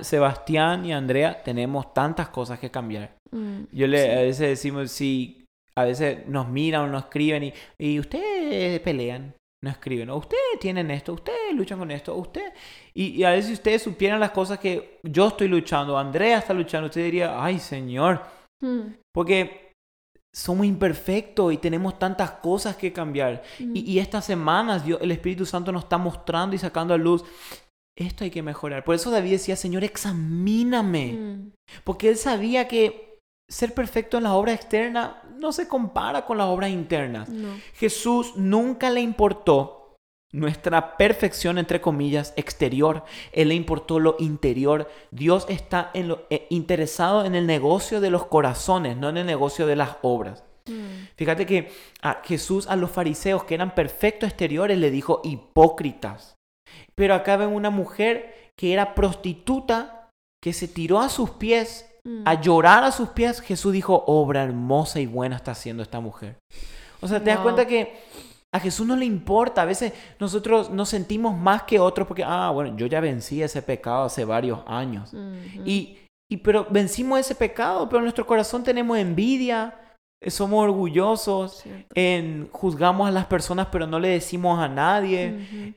Sebastián 0.02 0.86
y 0.86 0.94
Andrea 0.94 1.42
tenemos 1.44 1.94
tantas 1.94 2.30
cosas 2.30 2.60
que 2.60 2.72
cambiar. 2.72 3.16
mm, 3.32 3.64
Yo 3.72 3.88
le, 3.88 4.04
sí. 4.04 4.10
a 4.10 4.22
veces 4.22 4.50
decimos, 4.50 4.92
si 4.92 5.46
a 5.78 5.84
veces 5.84 6.26
nos 6.28 6.48
miran 6.48 6.84
o 6.84 6.88
nos 6.88 7.04
escriben 7.04 7.44
y, 7.44 7.54
y 7.78 8.00
ustedes 8.00 8.80
pelean, 8.82 9.34
no 9.64 9.70
escriben, 9.72 10.10
o 10.10 10.18
ustedes 10.18 10.60
tienen 10.60 10.92
esto, 10.92 11.14
ustedes 11.14 11.54
luchan 11.54 11.80
con 11.80 11.92
esto, 11.92 12.16
usted 12.16 12.54
y, 12.94 13.08
y 13.08 13.24
a 13.24 13.32
veces 13.32 13.48
si 13.48 13.54
ustedes 13.54 13.82
supieran 13.82 14.20
las 14.20 14.32
cosas 14.32 14.60
que 14.60 15.00
yo 15.04 15.28
estoy 15.30 15.48
luchando, 15.48 15.98
Andrea 15.98 16.38
está 16.38 16.54
luchando, 16.54 16.88
usted 16.88 17.04
diría, 17.04 17.44
ay 17.44 17.60
Señor, 17.60 18.22
Mm, 18.62 18.94
porque 19.14 19.74
somos 20.34 20.66
imperfectos 20.66 21.52
y 21.54 21.58
tenemos 21.58 22.00
tantas 22.00 22.32
cosas 22.32 22.78
que 22.78 22.94
cambiar. 22.94 23.44
mm. 23.60 23.76
Y, 23.76 23.80
y 23.92 24.00
estas 24.00 24.24
semanas 24.26 24.86
Dios, 24.86 25.00
el 25.02 25.12
Espíritu 25.12 25.46
Santo 25.46 25.72
nos 25.74 25.84
está 25.84 25.98
mostrando 25.98 26.56
y 26.56 26.60
sacando 26.60 26.94
a 26.94 26.98
luz, 26.98 27.24
esto 27.98 28.24
hay 28.24 28.32
que 28.32 28.42
mejorar. 28.44 28.84
Por 28.84 28.96
eso 28.96 29.10
David 29.12 29.32
decía, 29.32 29.56
Señor, 29.56 29.84
examíname. 29.84 31.14
Mm, 31.14 31.52
Porque 31.84 32.10
él 32.10 32.18
sabía 32.18 32.68
que 32.68 33.20
ser 33.50 33.74
perfecto 33.74 34.18
en 34.18 34.24
las 34.24 34.34
obras 34.34 34.56
externas 34.56 35.12
no 35.38 35.52
se 35.52 35.68
compara 35.68 36.26
con 36.26 36.38
las 36.38 36.48
obras 36.48 36.70
internas. 36.72 37.30
no. 37.30 37.50
Jesús 37.74 38.34
nunca 38.36 38.90
le 38.90 39.02
importó 39.02 39.82
nuestra 40.34 40.98
perfección, 40.98 41.58
entre 41.58 41.80
comillas, 41.80 42.34
exterior. 42.36 43.04
Él 43.32 43.50
le 43.50 43.56
importó 43.56 44.00
lo 44.00 44.16
interior. 44.20 44.90
Dios 45.12 45.46
está 45.48 45.92
en 45.94 46.10
lo- 46.10 46.26
eh, 46.30 46.48
interesado 46.50 47.24
en 47.24 47.36
el 47.36 47.46
negocio 47.48 48.02
de 48.02 48.10
los 48.10 48.26
corazones, 48.26 48.98
no 48.98 49.08
en 49.10 49.18
el 49.18 49.26
negocio 49.26 49.66
de 49.66 49.76
las 49.78 49.92
obras. 50.02 50.44
Mm, 50.68 51.06
Fíjate 51.16 51.46
que 51.46 51.72
a 52.02 52.22
Jesús 52.24 52.68
a 52.68 52.76
los 52.76 52.92
fariseos 52.92 53.44
que 53.46 53.54
eran 53.56 53.74
perfectos 53.76 54.28
exteriores 54.30 54.78
le 54.78 54.92
dijo 54.92 55.22
hipócritas. 55.24 56.36
Pero 56.96 57.14
acá 57.14 57.38
ven 57.38 57.50
una 57.50 57.70
mujer 57.70 58.52
que 58.56 58.74
era 58.74 58.96
prostituta, 58.96 60.10
que 60.42 60.54
se 60.54 60.68
tiró 60.68 61.00
a 61.00 61.10
sus 61.10 61.32
pies 61.32 61.90
mm. 62.04 62.24
a 62.26 62.40
llorar 62.40 62.84
a 62.84 62.92
sus 62.92 63.10
pies, 63.10 63.42
Jesús 63.42 63.74
dijo, 63.74 64.04
obra 64.08 64.44
hermosa 64.44 65.00
y 65.00 65.06
buena 65.06 65.36
está 65.36 65.52
haciendo 65.52 65.84
esta 65.84 66.00
mujer. 66.00 66.38
O 67.02 67.08
sea, 67.08 67.20
te 67.20 67.30
das 67.30 67.40
cuenta 67.40 67.66
que 67.68 68.00
a 68.54 68.60
Jesús 68.60 68.88
no 68.88 68.96
le 68.96 69.06
importa. 69.06 69.64
A 69.64 69.66
veces 69.66 69.94
nosotros 70.20 70.70
nos 70.70 70.90
sentimos 70.90 71.38
más 71.38 71.64
que 71.64 71.80
otros 71.80 72.08
porque, 72.08 72.24
ah, 72.24 72.52
bueno, 72.52 72.76
yo 72.78 72.88
ya 72.88 73.02
vencí 73.02 73.44
ese 73.44 73.62
pecado 73.62 74.06
hace 74.06 74.24
varios 74.24 74.60
años. 74.66 75.14
Y, 75.66 75.98
y 76.32 76.38
pero 76.38 76.66
vencimos 76.70 77.20
ese 77.20 77.36
pecado, 77.36 77.88
pero 77.90 78.00
en 78.00 78.06
nuestro 78.06 78.26
corazón 78.26 78.64
tenemos 78.64 78.98
envidia, 78.98 79.76
eh, 80.22 80.32
somos 80.32 80.64
orgullosos, 80.64 81.64
en, 81.94 82.50
juzgamos 82.52 83.08
a 83.08 83.12
las 83.12 83.26
personas 83.26 83.68
pero 83.72 83.88
no 83.88 84.00
le 84.00 84.08
decimos 84.10 84.58
a 84.60 84.70
nadie. 84.70 85.76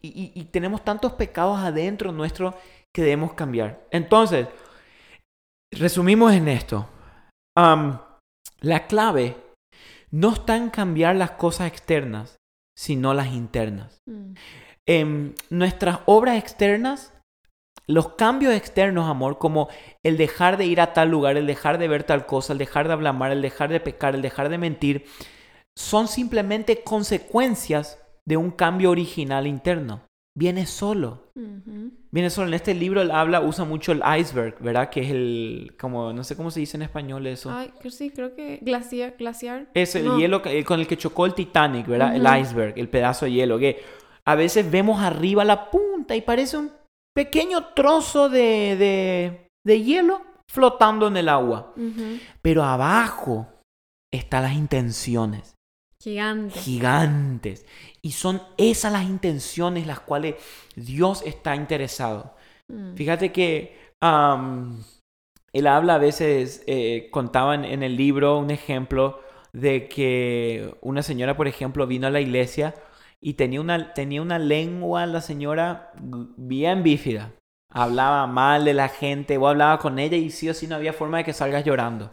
Y, 0.00 0.08
y- 0.08 0.32
y 0.34 0.44
tenemos 0.46 0.84
tantos 0.84 1.12
pecados 1.14 1.58
adentro 1.58 2.12
nuestro 2.12 2.54
que 2.94 3.02
debemos 3.02 3.32
cambiar. 3.34 3.86
Entonces, 3.90 4.46
resumimos 5.72 6.32
en 6.32 6.48
esto. 6.48 6.88
La 8.60 8.86
clave 8.86 9.36
no 10.10 10.32
está 10.32 10.56
en 10.56 10.70
cambiar 10.70 11.16
las 11.16 11.32
cosas 11.32 11.68
externas, 11.68 12.36
sino 12.76 13.14
las 13.14 13.28
internas. 13.28 13.98
Mm, 14.06 14.34
En 14.86 15.34
nuestras 15.50 16.00
obras 16.06 16.38
externas, 16.38 17.12
los 17.86 18.14
cambios 18.14 18.54
externos, 18.54 19.08
amor, 19.08 19.38
como 19.38 19.68
el 20.04 20.16
dejar 20.16 20.56
de 20.56 20.64
ir 20.66 20.80
a 20.80 20.92
tal 20.94 21.10
lugar, 21.10 21.36
el 21.36 21.46
dejar 21.46 21.78
de 21.78 21.88
ver 21.88 22.04
tal 22.04 22.24
cosa, 22.26 22.52
el 22.52 22.58
dejar 22.58 22.86
de 22.86 22.94
hablar 22.94 23.14
mal, 23.14 23.32
el 23.32 23.42
dejar 23.42 23.68
de 23.70 23.80
pecar, 23.80 24.14
el 24.14 24.22
dejar 24.22 24.48
de 24.48 24.58
mentir, 24.58 25.04
son 25.76 26.08
simplemente 26.08 26.82
consecuencias 26.82 27.98
de 28.28 28.36
un 28.36 28.50
cambio 28.50 28.90
original 28.90 29.46
interno. 29.46 30.02
Viene 30.36 30.66
solo. 30.66 31.32
Viene 32.12 32.30
solo. 32.30 32.48
En 32.48 32.54
este 32.54 32.74
libro 32.74 33.00
él 33.02 33.10
habla, 33.10 33.40
usa 33.40 33.64
mucho 33.64 33.90
el 33.92 34.02
iceberg, 34.20 34.56
¿verdad? 34.60 34.88
Que 34.90 35.00
es 35.00 35.10
el, 35.10 35.74
como, 35.80 36.12
no 36.12 36.22
sé 36.22 36.36
cómo 36.36 36.50
se 36.50 36.60
dice 36.60 36.76
en 36.76 36.82
español 36.82 37.26
eso. 37.26 37.50
Ay, 37.50 37.72
sí, 37.90 38.10
creo 38.10 38.34
que 38.36 38.58
glaciar, 38.62 39.16
glaciar. 39.18 39.68
Es 39.74 39.94
el 39.96 40.04
No. 40.04 40.18
hielo 40.18 40.42
que- 40.42 40.62
con 40.64 40.78
el 40.78 40.86
que 40.86 40.96
chocó 40.96 41.26
el 41.26 41.34
Titanic, 41.34 41.86
¿verdad? 41.86 42.14
El 42.14 42.22
iceberg, 42.40 42.74
el 42.78 42.88
pedazo 42.88 43.24
de 43.24 43.32
hielo. 43.32 43.58
Que 43.58 43.82
a 44.24 44.34
veces 44.36 44.70
vemos 44.70 45.00
arriba 45.02 45.44
la 45.44 45.70
punta 45.70 46.14
y 46.14 46.20
parece 46.20 46.56
un 46.58 46.70
pequeño 47.14 47.68
trozo 47.74 48.28
de, 48.28 48.76
de, 48.76 49.46
de 49.66 49.82
hielo 49.82 50.20
flotando 50.48 51.08
en 51.08 51.16
el 51.16 51.28
agua. 51.28 51.74
Pero 52.42 52.62
abajo 52.62 53.48
están 54.12 54.44
las 54.44 54.52
intenciones 54.54 55.54
Gigante. 56.00 56.56
gigantes. 56.60 57.66
Y 58.08 58.12
son 58.12 58.40
esas 58.56 58.90
las 58.90 59.04
intenciones 59.04 59.86
las 59.86 60.00
cuales 60.00 60.36
Dios 60.76 61.22
está 61.26 61.54
interesado. 61.54 62.34
Mm, 62.68 62.94
Fíjate 62.94 63.32
que 63.32 63.76
am, 64.00 64.82
él 65.52 65.66
habla 65.66 65.96
a 65.96 65.98
veces, 65.98 66.64
eh, 66.66 67.08
contaban 67.10 67.66
en 67.66 67.82
el 67.82 67.96
libro 67.96 68.38
un 68.38 68.50
ejemplo 68.50 69.20
de 69.52 69.88
que 69.88 70.74
una 70.80 71.02
señora, 71.02 71.36
por 71.36 71.48
ejemplo, 71.48 71.86
vino 71.86 72.06
a 72.06 72.10
la 72.10 72.20
iglesia 72.22 72.74
y 73.20 73.34
tenía 73.34 73.60
una, 73.60 73.92
tenía 73.92 74.22
una 74.22 74.38
lengua, 74.38 75.04
la 75.06 75.20
señora, 75.20 75.92
bien 76.38 76.82
bífida. 76.82 77.32
Hablaba 77.70 78.26
mal 78.26 78.64
de 78.64 78.72
la 78.74 78.88
gente, 78.88 79.36
o 79.36 79.48
hablaba 79.48 79.78
con 79.78 79.98
ella 79.98 80.16
y 80.16 80.30
sí 80.30 80.48
o 80.48 80.54
sí 80.54 80.66
no 80.66 80.76
había 80.76 80.94
forma 80.94 81.18
de 81.18 81.24
que 81.24 81.34
salgas 81.34 81.64
llorando. 81.64 82.10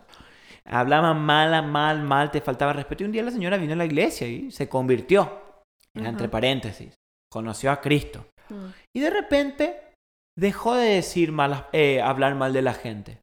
Hablaba 0.65 1.13
mal, 1.13 1.65
mal, 1.67 2.03
mal, 2.03 2.31
te 2.31 2.41
faltaba 2.41 2.73
respeto. 2.73 3.03
Y 3.03 3.08
un 3.08 3.12
día 3.13 3.23
la 3.23 3.31
señora 3.31 3.58
vino 3.58 3.73
a 3.73 3.77
la 3.77 3.86
iglesia 3.86 4.27
y 4.27 4.51
se 4.51 4.67
convirtió, 4.69 5.44
Ajá. 5.95 6.10
entre 6.10 6.29
paréntesis. 6.29 6.93
conoció 7.31 7.71
a 7.71 7.81
Cristo. 7.81 8.25
Mm. 8.49 8.65
Y 8.95 8.99
de 9.01 9.10
repente 9.10 9.91
dejó 10.38 10.75
de 10.75 10.95
decir 10.95 11.31
malas, 11.31 11.63
eh, 11.73 12.01
hablar 12.01 12.36
mal 12.36 12.53
de 12.53 12.62
la 12.62 12.73
gente. 12.73 13.19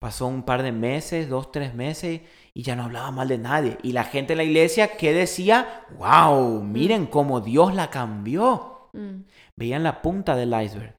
Pasó 0.00 0.26
un 0.26 0.42
par 0.42 0.62
de 0.62 0.72
meses, 0.72 1.28
dos, 1.28 1.50
tres 1.52 1.74
meses, 1.74 2.20
y 2.54 2.62
ya 2.62 2.76
no 2.76 2.84
hablaba 2.84 3.10
mal 3.10 3.28
de 3.28 3.38
nadie. 3.38 3.78
Y 3.82 3.92
la 3.92 4.04
gente 4.04 4.32
de 4.34 4.36
la 4.36 4.44
iglesia 4.44 4.96
que 4.96 5.14
decía, 5.14 5.86
wow, 5.98 6.62
miren 6.62 7.06
cómo 7.06 7.40
Dios 7.40 7.74
la 7.74 7.88
cambió. 7.88 8.90
Mm. 8.92 9.22
Veían 9.58 9.82
la 9.82 10.02
punta 10.02 10.36
del 10.36 10.54
iceberg. 10.60 10.94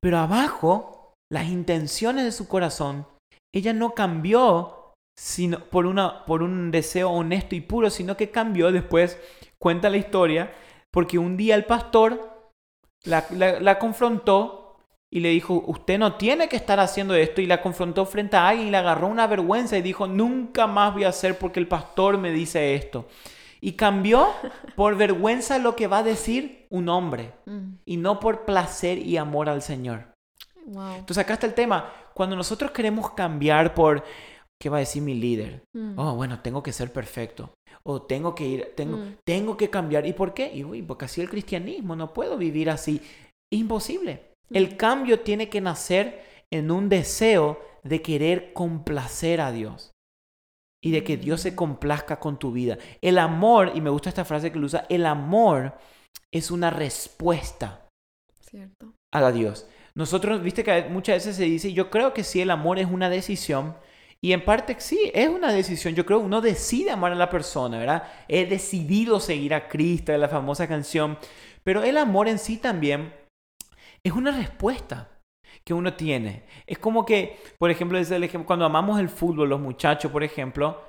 Pero 0.00 0.18
abajo, 0.18 1.14
las 1.30 1.46
intenciones 1.46 2.24
de 2.24 2.32
su 2.32 2.48
corazón, 2.48 3.06
ella 3.54 3.72
no 3.72 3.94
cambió 3.94 4.82
sino 5.18 5.60
por, 5.66 5.86
una, 5.86 6.24
por 6.24 6.42
un 6.42 6.70
deseo 6.70 7.10
honesto 7.10 7.54
y 7.54 7.60
puro, 7.60 7.90
sino 7.90 8.16
que 8.16 8.30
cambió 8.30 8.72
después, 8.72 9.18
cuenta 9.62 9.88
la 9.88 9.96
historia, 9.96 10.52
porque 10.90 11.18
un 11.18 11.36
día 11.36 11.54
el 11.54 11.64
pastor 11.64 12.10
la, 13.04 13.24
la- 13.30 13.60
la 13.60 13.78
confrontó 13.78 14.76
y 15.10 15.20
le 15.20 15.28
dijo, 15.28 15.62
usted 15.66 15.98
no 15.98 16.16
tiene 16.16 16.48
que 16.48 16.56
estar 16.56 16.80
haciendo 16.80 17.14
esto, 17.14 17.40
y 17.40 17.46
la 17.46 17.60
confrontó 17.62 18.06
frente 18.06 18.36
a 18.36 18.48
alguien 18.48 18.68
y 18.68 18.70
le 18.70 18.78
agarró 18.78 19.06
una 19.08 19.26
vergüenza 19.26 19.76
y 19.76 19.82
dijo, 19.82 20.06
nunca 20.06 20.66
más 20.66 20.92
voy 20.94 21.04
a 21.04 21.10
hacer 21.10 21.38
porque 21.38 21.60
el 21.60 21.68
pastor 21.68 22.18
me 22.18 22.30
dice 22.32 22.74
esto. 22.74 23.06
Y 23.60 23.72
cambió 23.72 24.28
por 24.74 24.96
vergüenza 24.96 25.58
lo 25.58 25.76
que 25.76 25.86
va 25.86 25.98
a 25.98 26.02
decir 26.02 26.66
un 26.70 26.88
hombre 26.88 27.32
Mm. 27.46 27.74
y 27.84 27.96
no 27.98 28.18
por 28.18 28.44
placer 28.44 28.98
y 28.98 29.16
amor 29.18 29.48
al 29.48 29.62
Señor. 29.62 30.06
Wow. 30.66 30.94
Entonces 30.96 31.18
acá 31.18 31.34
está 31.34 31.46
el 31.46 31.54
tema. 31.54 31.92
Cuando 32.14 32.34
nosotros 32.36 32.70
queremos 32.72 33.10
cambiar 33.12 33.74
por, 33.74 34.02
¿qué 34.60 34.68
va 34.70 34.78
a 34.78 34.80
decir 34.80 35.02
mi 35.02 35.14
líder? 35.14 35.62
Mm. 35.74 35.98
Oh, 35.98 36.14
bueno, 36.14 36.40
tengo 36.40 36.62
que 36.62 36.72
ser 36.72 36.92
perfecto. 36.92 37.50
O 37.82 38.02
tengo 38.02 38.34
que 38.34 38.46
ir, 38.46 38.72
tengo, 38.76 38.98
Mm. 38.98 39.16
tengo 39.24 39.56
que 39.56 39.70
cambiar. 39.70 40.06
¿Y 40.06 40.12
por 40.12 40.34
qué? 40.34 40.52
Y 40.54 40.64
uy, 40.64 40.82
porque 40.82 41.06
así 41.06 41.20
el 41.20 41.28
cristianismo, 41.30 41.96
no 41.96 42.12
puedo 42.12 42.36
vivir 42.38 42.70
así. 42.70 43.00
Imposible. 43.52 44.32
El 44.50 44.74
Mm. 44.74 44.76
cambio 44.76 45.20
tiene 45.20 45.48
que 45.48 45.60
nacer 45.60 46.22
en 46.50 46.70
un 46.70 46.88
deseo 46.88 47.60
de 47.82 48.02
querer 48.02 48.52
complacer 48.52 49.40
a 49.40 49.50
Dios. 49.52 49.90
Y 50.84 50.90
de 50.90 51.04
que 51.04 51.16
Dios 51.16 51.40
se 51.40 51.52
Mm. 51.52 51.56
complazca 51.56 52.18
con 52.18 52.38
tu 52.38 52.52
vida. 52.52 52.78
El 53.00 53.18
amor, 53.18 53.72
y 53.74 53.80
me 53.80 53.90
gusta 53.90 54.08
esta 54.08 54.24
frase 54.24 54.50
que 54.52 54.58
lo 54.58 54.66
usa, 54.66 54.86
el 54.88 55.06
amor 55.06 55.74
es 56.32 56.50
una 56.50 56.70
respuesta 56.70 57.86
Cierto. 58.40 58.92
a 59.12 59.30
Dios. 59.32 59.66
Nosotros, 59.94 60.42
viste 60.42 60.64
que 60.64 60.84
muchas 60.88 61.16
veces 61.16 61.36
se 61.36 61.44
dice, 61.44 61.72
yo 61.72 61.90
creo 61.90 62.12
que 62.14 62.24
sí, 62.24 62.40
el 62.40 62.50
amor 62.50 62.78
es 62.78 62.86
una 62.86 63.10
decisión. 63.10 63.76
Y 64.24 64.32
en 64.32 64.44
parte 64.44 64.76
sí, 64.78 65.10
es 65.12 65.28
una 65.28 65.52
decisión. 65.52 65.94
Yo 65.94 66.06
creo 66.06 66.20
que 66.20 66.26
uno 66.26 66.40
decide 66.40 66.92
amar 66.92 67.10
a 67.10 67.16
la 67.16 67.28
persona, 67.28 67.78
¿verdad? 67.78 68.04
He 68.28 68.46
decidido 68.46 69.18
seguir 69.18 69.52
a 69.52 69.68
Cristo, 69.68 70.16
la 70.16 70.28
famosa 70.28 70.68
canción. 70.68 71.18
Pero 71.64 71.82
el 71.82 71.98
amor 71.98 72.28
en 72.28 72.38
sí 72.38 72.56
también 72.56 73.12
es 74.04 74.12
una 74.12 74.30
respuesta 74.30 75.08
que 75.64 75.74
uno 75.74 75.94
tiene. 75.94 76.44
Es 76.66 76.78
como 76.78 77.04
que, 77.04 77.38
por 77.58 77.70
ejemplo, 77.70 77.98
el 77.98 78.24
ejemplo, 78.24 78.46
cuando 78.46 78.64
amamos 78.64 79.00
el 79.00 79.08
fútbol, 79.08 79.48
los 79.48 79.60
muchachos, 79.60 80.12
por 80.12 80.22
ejemplo, 80.22 80.82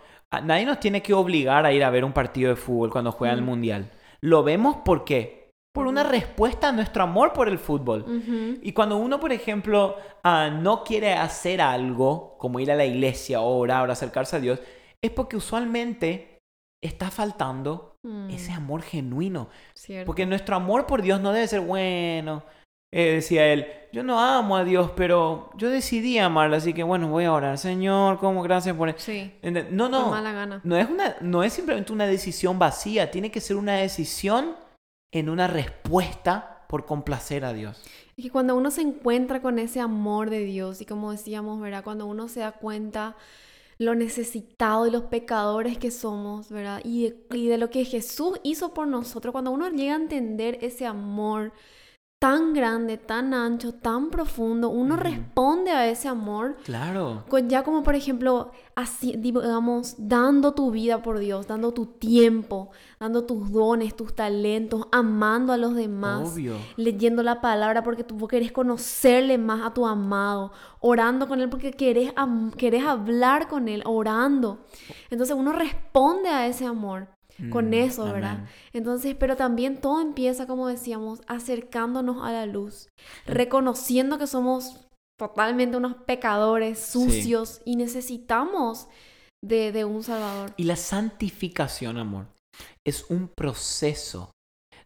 nadie 0.44 0.66
nos 0.66 0.80
tiene 0.80 1.02
que 1.02 1.14
obligar 1.14 1.66
a 1.66 1.74
ir 1.74 1.84
a 1.84 1.90
ver 1.90 2.06
un 2.06 2.14
partido 2.14 2.50
de 2.50 2.56
fútbol 2.56 2.92
cuando 2.92 3.12
juegan 3.12 3.40
el 3.40 3.44
mundial. 3.44 3.92
Lo 4.22 4.44
vemos 4.44 4.78
¿por 4.86 5.06
qué? 5.06 5.43
Por 5.74 5.88
una 5.88 6.04
respuesta 6.04 6.70
a 6.70 6.72
nuestro 6.72 7.02
amor 7.04 7.34
por 7.34 7.48
el 7.50 7.58
fútbol. 7.58 8.60
Y 8.62 8.74
cuando 8.74 8.98
uno, 8.98 9.20
por 9.20 9.32
ejemplo, 9.32 9.96
ah, 10.24 10.50
no 10.50 10.84
quiere 10.84 11.14
hacer 11.14 11.62
algo, 11.62 12.38
como 12.38 12.60
ir 12.60 12.72
a 12.72 12.76
la 12.76 12.86
iglesia 12.86 13.42
o 13.42 13.58
orar 13.58 13.90
o 13.90 13.92
acercarse 13.92 14.36
a 14.36 14.40
Dios, 14.40 14.60
es 15.02 15.10
porque 15.12 15.36
usualmente 15.36 16.38
está 16.82 17.10
faltando 17.10 17.90
Mm. 18.06 18.30
ese 18.32 18.52
amor 18.52 18.82
genuino. 18.82 19.48
Cierto. 19.74 20.06
Porque 20.06 20.26
nuestro 20.26 20.58
amor 20.58 20.86
por 20.86 21.02
Dios 21.02 21.22
no 21.22 21.32
debe 21.32 21.48
ser 21.48 21.62
bueno. 21.62 22.44
Eh, 22.94 23.14
decía 23.14 23.48
él, 23.48 23.66
yo 23.94 24.04
no 24.04 24.20
amo 24.20 24.58
a 24.58 24.64
Dios, 24.66 24.92
pero 24.96 25.50
yo 25.58 25.70
decidí 25.70 26.20
amarlo, 26.20 26.58
así 26.58 26.74
que 26.74 26.84
bueno, 26.84 27.08
voy 27.08 27.24
a 27.24 27.32
orar. 27.34 27.58
Señor, 27.58 28.20
como 28.20 28.44
gracias 28.44 28.76
por... 28.76 28.94
Sí. 29.00 29.32
Ente- 29.42 29.70
No, 29.72 29.86
Con 29.86 29.92
no. 29.92 30.10
mala 30.12 30.32
gana. 30.34 30.60
No 30.66 30.76
es, 30.78 30.88
una, 30.90 31.16
no 31.22 31.44
es 31.44 31.54
simplemente 31.54 31.92
una 31.94 32.06
decisión 32.06 32.60
vacía, 32.60 33.10
tiene 33.10 33.32
que 33.32 33.40
ser 33.42 33.56
una 33.56 33.76
decisión 33.78 34.54
en 35.14 35.30
una 35.30 35.48
respuesta 35.48 36.66
por 36.68 36.86
complacer 36.86 37.46
a 37.46 37.54
Dios. 37.54 37.82
Y 38.18 38.24
que 38.24 38.30
cuando 38.32 38.56
uno 38.56 38.72
se 38.72 38.82
encuentra 38.82 39.42
con 39.42 39.60
ese 39.60 39.80
amor 39.80 40.30
de 40.30 40.44
Dios 40.44 40.82
y 40.82 40.86
como 40.86 41.12
decíamos, 41.12 41.62
¿verdad? 41.62 41.84
Cuando 41.84 42.08
uno 42.08 42.28
se 42.28 42.42
da 42.42 42.52
cuenta 42.52 43.16
lo 43.78 43.96
necesitado 43.96 44.88
y 44.88 44.92
los 44.92 45.04
pecadores 45.04 45.78
que 45.78 45.92
somos, 45.92 46.50
¿verdad? 46.50 46.82
Y 46.84 47.04
de, 47.04 47.38
y 47.38 47.48
de 47.48 47.58
lo 47.58 47.70
que 47.70 47.86
Jesús 47.86 48.40
hizo 48.44 48.74
por 48.74 48.88
nosotros, 48.88 49.32
cuando 49.32 49.52
uno 49.52 49.70
llega 49.70 49.94
a 49.94 49.98
entender 49.98 50.58
ese 50.62 50.86
amor 50.86 51.54
tan 52.24 52.54
grande, 52.54 52.96
tan 52.98 53.34
ancho, 53.34 53.74
tan 53.74 54.10
profundo, 54.10 54.70
uno 54.70 54.96
responde 54.96 55.72
a 55.72 55.90
ese 55.90 56.08
amor 56.08 56.56
Claro. 56.64 57.26
con- 57.28 57.50
ya 57.50 57.64
como 57.66 57.84
por 57.84 57.96
ejemplo, 57.96 58.52
así, 58.76 59.16
digamos, 59.18 59.96
dando 59.98 60.54
tu 60.54 60.72
vida 60.72 61.02
por 61.02 61.20
Dios, 61.20 61.48
dando 61.48 61.74
tu 61.74 61.86
tiempo, 61.86 62.70
dando 62.98 63.26
tus 63.26 63.52
dones, 63.52 63.94
tus 63.98 64.16
talentos, 64.16 64.88
amando 64.94 65.52
a 65.52 65.58
los 65.58 65.76
demás 65.76 66.32
Obvio. 66.34 66.56
leyendo 66.78 67.24
la 67.24 67.42
palabra 67.42 67.84
porque 67.84 68.06
tú 68.06 68.26
querés 68.26 68.54
conocerle 68.54 69.38
más 69.38 69.62
a 69.62 69.74
tu 69.74 69.86
amado, 69.86 70.54
orando 70.80 71.28
con 71.28 71.42
él 71.42 71.50
porque 71.50 71.72
querés, 71.72 72.14
querés 72.56 72.86
hablar 72.86 73.50
con 73.50 73.68
él, 73.68 73.84
orando. 73.86 74.60
Entonces 75.10 75.36
uno 75.38 75.52
responde 75.52 76.30
a 76.30 76.48
ese 76.48 76.66
amor 76.66 77.10
con 77.50 77.70
Mm, 77.70 77.74
eso, 77.74 78.06
¿verdad? 78.06 78.46
Entonces, 78.74 79.16
pero 79.20 79.36
también 79.36 79.82
todo 79.82 80.02
empieza, 80.02 80.48
como 80.48 80.68
decíamos, 80.68 81.22
acercándonos 81.28 82.24
a 82.24 82.32
la 82.32 82.46
luz, 82.46 82.90
reconociendo 83.26 84.18
que 84.18 84.28
somos 84.28 84.88
totalmente 85.20 85.78
unos 85.78 85.96
pecadores 86.06 86.80
sucios 86.80 87.62
y 87.66 87.76
necesitamos 87.76 88.88
de, 89.44 89.72
de 89.72 89.86
un 89.86 90.04
Salvador. 90.04 90.54
Y 90.58 90.64
la 90.64 90.76
santificación, 90.76 91.98
amor, 91.98 92.28
es 92.86 93.06
un 93.10 93.28
proceso. 93.28 94.32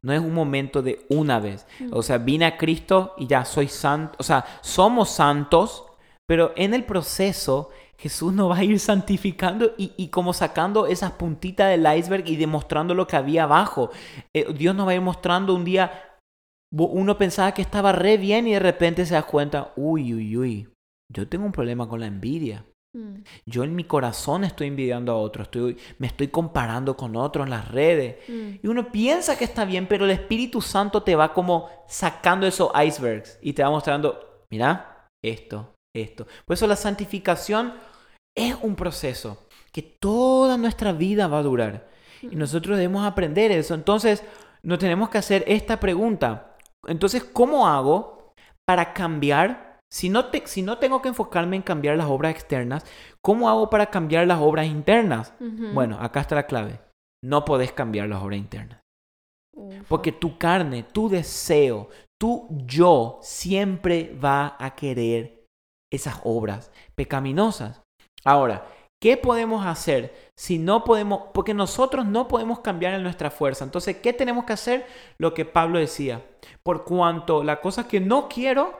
No 0.02 0.14
es 0.14 0.20
un 0.20 0.34
momento 0.34 0.82
de 0.82 1.06
una 1.10 1.40
vez. 1.40 1.66
Mm. 1.80 1.90
O 1.92 2.04
sea, 2.04 2.18
vine 2.18 2.46
a 2.46 2.58
Cristo 2.58 3.14
y 3.18 3.28
ya 3.28 3.46
soy 3.46 3.68
santo. 3.68 4.16
O 4.20 4.24
sea, 4.24 4.46
somos 4.62 5.10
santos, 5.10 5.86
pero 6.28 6.54
en 6.56 6.74
el 6.74 6.86
proceso 6.86 7.72
Jesús 7.98 8.32
nos 8.34 8.52
va 8.52 8.58
a 8.58 8.64
ir 8.64 8.80
santificando 8.80 9.74
y, 9.78 9.92
y 9.98 10.10
como 10.10 10.34
sacando 10.34 10.86
esas 10.88 11.14
puntitas 11.14 11.70
del 11.70 11.86
iceberg 11.98 12.28
y 12.28 12.36
demostrando 12.36 12.94
lo 12.94 13.08
que 13.08 13.16
había 13.16 13.44
abajo. 13.44 13.90
Eh, 14.36 14.54
Dios 14.54 14.76
nos 14.76 14.88
va 14.88 14.92
a 14.92 14.96
ir 14.96 15.02
mostrando 15.02 15.56
un 15.56 15.66
día, 15.66 16.20
uno 16.72 17.18
pensaba 17.18 17.54
que 17.54 17.62
estaba 17.62 17.92
re 17.92 18.18
bien 18.18 18.48
y 18.48 18.54
de 18.54 18.60
repente 18.60 19.06
se 19.06 19.14
da 19.16 19.24
cuenta, 19.24 19.74
uy, 19.76 20.14
uy, 20.14 20.38
uy, 20.38 20.70
yo 21.12 21.28
tengo 21.28 21.46
un 21.46 21.52
problema 21.52 21.88
con 21.88 22.00
la 22.00 22.08
envidia. 22.08 22.66
Mm, 22.96 23.22
Yo 23.46 23.64
en 23.64 23.76
mi 23.76 23.84
corazón 23.84 24.44
estoy 24.44 24.68
envidiando 24.68 25.12
a 25.12 25.18
otros, 25.18 25.48
estoy, 25.48 25.78
me 25.98 26.08
estoy 26.08 26.28
comparando 26.30 26.96
con 26.96 27.16
otros 27.16 27.46
en 27.46 27.52
las 27.52 27.68
redes. 27.70 28.18
mm, 28.30 28.60
Y 28.64 28.68
uno 28.68 28.92
piensa 28.92 29.38
que 29.38 29.44
está 29.46 29.66
bien, 29.66 29.88
pero 29.88 30.06
el 30.06 30.12
Espíritu 30.12 30.62
Santo 30.62 31.04
te 31.04 31.16
va 31.16 31.34
como 31.34 31.70
sacando 31.88 32.46
esos 32.48 32.72
icebergs 32.86 33.40
y 33.42 33.54
te 33.54 33.64
va 33.64 33.70
mostrando, 33.70 34.46
mira, 34.52 35.08
esto, 35.24 35.74
esto. 35.98 36.26
Por 36.46 36.54
eso 36.54 36.68
la 36.68 36.76
santificación 36.76 37.74
es 38.36 38.56
un 38.62 38.76
proceso 38.76 39.48
que 39.72 39.82
toda 39.82 40.58
nuestra 40.58 40.92
vida 40.94 41.28
va 41.28 41.40
a 41.40 41.44
durar. 41.44 41.88
Y 42.22 42.36
nosotros 42.36 42.78
debemos 42.78 43.06
aprender 43.06 43.52
eso. 43.52 43.74
Entonces, 43.76 44.24
nos 44.64 44.80
tenemos 44.80 45.10
que 45.10 45.18
hacer 45.20 45.44
esta 45.48 45.80
pregunta. 45.80 46.56
Entonces, 46.88 47.24
¿cómo 47.24 47.68
hago 47.68 48.34
para 48.66 48.94
cambiar? 48.94 49.78
Si 49.92 50.10
no, 50.10 50.26
te- 50.26 50.46
si 50.48 50.62
no 50.64 50.80
tengo 50.80 51.02
que 51.02 51.10
enfocarme 51.10 51.56
en 51.56 51.62
cambiar 51.62 51.96
las 51.96 52.08
obras 52.08 52.34
externas, 52.34 52.86
¿cómo 53.22 53.50
hago 53.50 53.70
para 53.70 53.86
cambiar 53.88 54.28
las 54.28 54.40
obras 54.40 54.66
internas? 54.68 55.34
Bueno, 55.74 55.98
acá 56.02 56.22
está 56.22 56.36
la 56.36 56.48
clave. 56.48 56.80
No 57.24 57.46
podés 57.46 57.72
cambiar 57.72 58.08
las 58.10 58.22
obras 58.22 58.40
internas. 58.40 58.80
Ufa. 59.56 59.84
Porque 59.88 60.12
tu 60.12 60.38
carne, 60.38 60.84
tu 60.84 61.08
deseo, 61.10 61.90
tu 62.20 62.48
yo 62.66 63.20
siempre 63.22 64.16
va 64.24 64.56
a 64.60 64.76
querer 64.76 65.37
esas 65.92 66.20
obras 66.24 66.72
pecaminosas. 66.96 67.82
Ahora, 68.24 68.68
¿qué 69.02 69.18
podemos 69.18 69.66
hacer 69.66 70.32
si 70.36 70.60
no 70.60 70.84
podemos? 70.84 71.30
Porque 71.34 71.54
nosotros 71.54 72.06
no 72.06 72.28
podemos 72.28 72.60
cambiar 72.60 72.94
en 72.94 73.04
nuestra 73.04 73.32
fuerza. 73.32 73.64
Entonces, 73.64 73.98
¿qué 73.98 74.14
tenemos 74.14 74.46
que 74.46 74.54
hacer? 74.54 74.86
Lo 75.18 75.34
que 75.34 75.46
Pablo 75.46 75.80
decía. 75.80 76.26
Por 76.64 76.84
cuanto 76.84 77.44
la 77.44 77.62
cosa 77.62 77.88
que 77.88 78.00
no 78.00 78.28
quiero, 78.28 78.78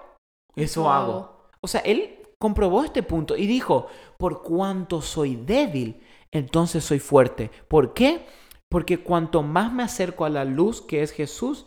eso 0.56 0.90
hago. 0.90 1.50
O 1.62 1.68
sea, 1.68 1.82
él 1.82 2.18
comprobó 2.40 2.84
este 2.84 3.04
punto 3.04 3.36
y 3.36 3.48
dijo, 3.48 3.88
por 4.18 4.44
cuanto 4.44 5.02
soy 5.02 5.36
débil, 5.36 6.02
entonces 6.32 6.84
soy 6.84 7.00
fuerte. 7.00 7.50
¿Por 7.68 7.94
qué? 7.94 8.26
Porque 8.70 9.00
cuanto 9.00 9.44
más 9.44 9.72
me 9.72 9.84
acerco 9.84 10.26
a 10.26 10.30
la 10.30 10.46
luz 10.46 10.82
que 10.82 11.02
es 11.02 11.12
Jesús, 11.12 11.66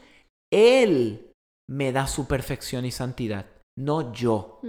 Él 0.52 1.32
me 1.68 1.92
da 1.92 2.06
su 2.06 2.26
perfección 2.26 2.84
y 2.84 2.90
santidad, 2.90 3.46
no 3.76 4.12
yo. 4.12 4.60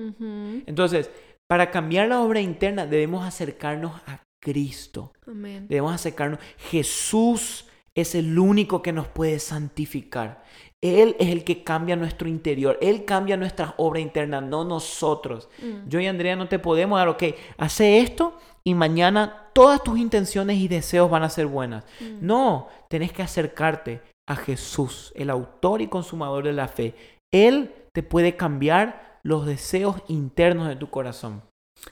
Entonces, 0.66 1.10
para 1.48 1.72
cambiar 1.72 2.08
la 2.08 2.22
obra 2.22 2.42
interna 2.42 2.86
debemos 2.86 3.26
acercarnos 3.26 3.94
a 4.08 4.24
Cristo. 4.42 5.14
Amén. 5.28 5.68
Debemos 5.68 5.94
acercarnos. 5.94 6.40
Jesús 6.58 7.66
es 7.94 8.16
el 8.16 8.40
único 8.40 8.82
que 8.82 8.94
nos 8.94 9.08
puede 9.08 9.40
santificar. 9.40 10.44
Él 10.82 11.16
es 11.20 11.30
el 11.30 11.44
que 11.44 11.64
cambia 11.64 11.96
nuestro 11.96 12.28
interior. 12.28 12.78
Él 12.82 13.06
cambia 13.06 13.38
nuestras 13.38 13.74
obras 13.78 14.02
internas, 14.02 14.44
no 14.44 14.64
nosotros. 14.64 15.50
Mm. 15.62 15.88
Yo 15.88 16.00
y 16.00 16.08
Andrea 16.08 16.36
no 16.36 16.48
te 16.48 16.58
podemos 16.58 16.98
dar, 16.98 17.08
ok, 17.10 17.24
hace 17.58 18.00
esto 18.00 18.38
y 18.64 18.74
mañana 18.74 19.50
todas 19.54 19.84
tus 19.84 20.00
intenciones 20.00 20.58
y 20.58 20.68
deseos 20.68 21.10
van 21.10 21.24
a 21.24 21.30
ser 21.30 21.46
buenas. 21.46 21.84
Mm. 22.00 22.26
No, 22.26 22.68
tenés 22.90 23.12
que 23.12 23.22
acercarte 23.22 24.02
a 24.28 24.36
Jesús, 24.36 25.12
el 25.16 25.30
autor 25.30 25.82
y 25.82 25.88
consumador 25.88 26.46
de 26.46 26.54
la 26.54 26.68
fe. 26.68 26.96
Él 27.32 27.74
te 27.94 28.04
puede 28.04 28.36
cambiar 28.36 29.20
los 29.24 29.46
deseos 29.46 29.98
internos 30.08 30.68
de 30.68 30.76
tu 30.76 30.90
corazón. 30.90 31.44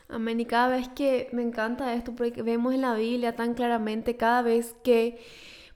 Amén. 0.08 0.40
Y 0.40 0.46
cada 0.46 0.70
vez 0.70 0.88
que 0.90 1.30
me 1.32 1.42
encanta 1.42 1.94
esto, 1.94 2.14
porque 2.16 2.42
vemos 2.42 2.74
en 2.74 2.82
la 2.82 2.94
Biblia 2.94 3.36
tan 3.36 3.54
claramente, 3.54 4.18
cada 4.18 4.42
vez 4.42 4.76
que, 4.84 5.20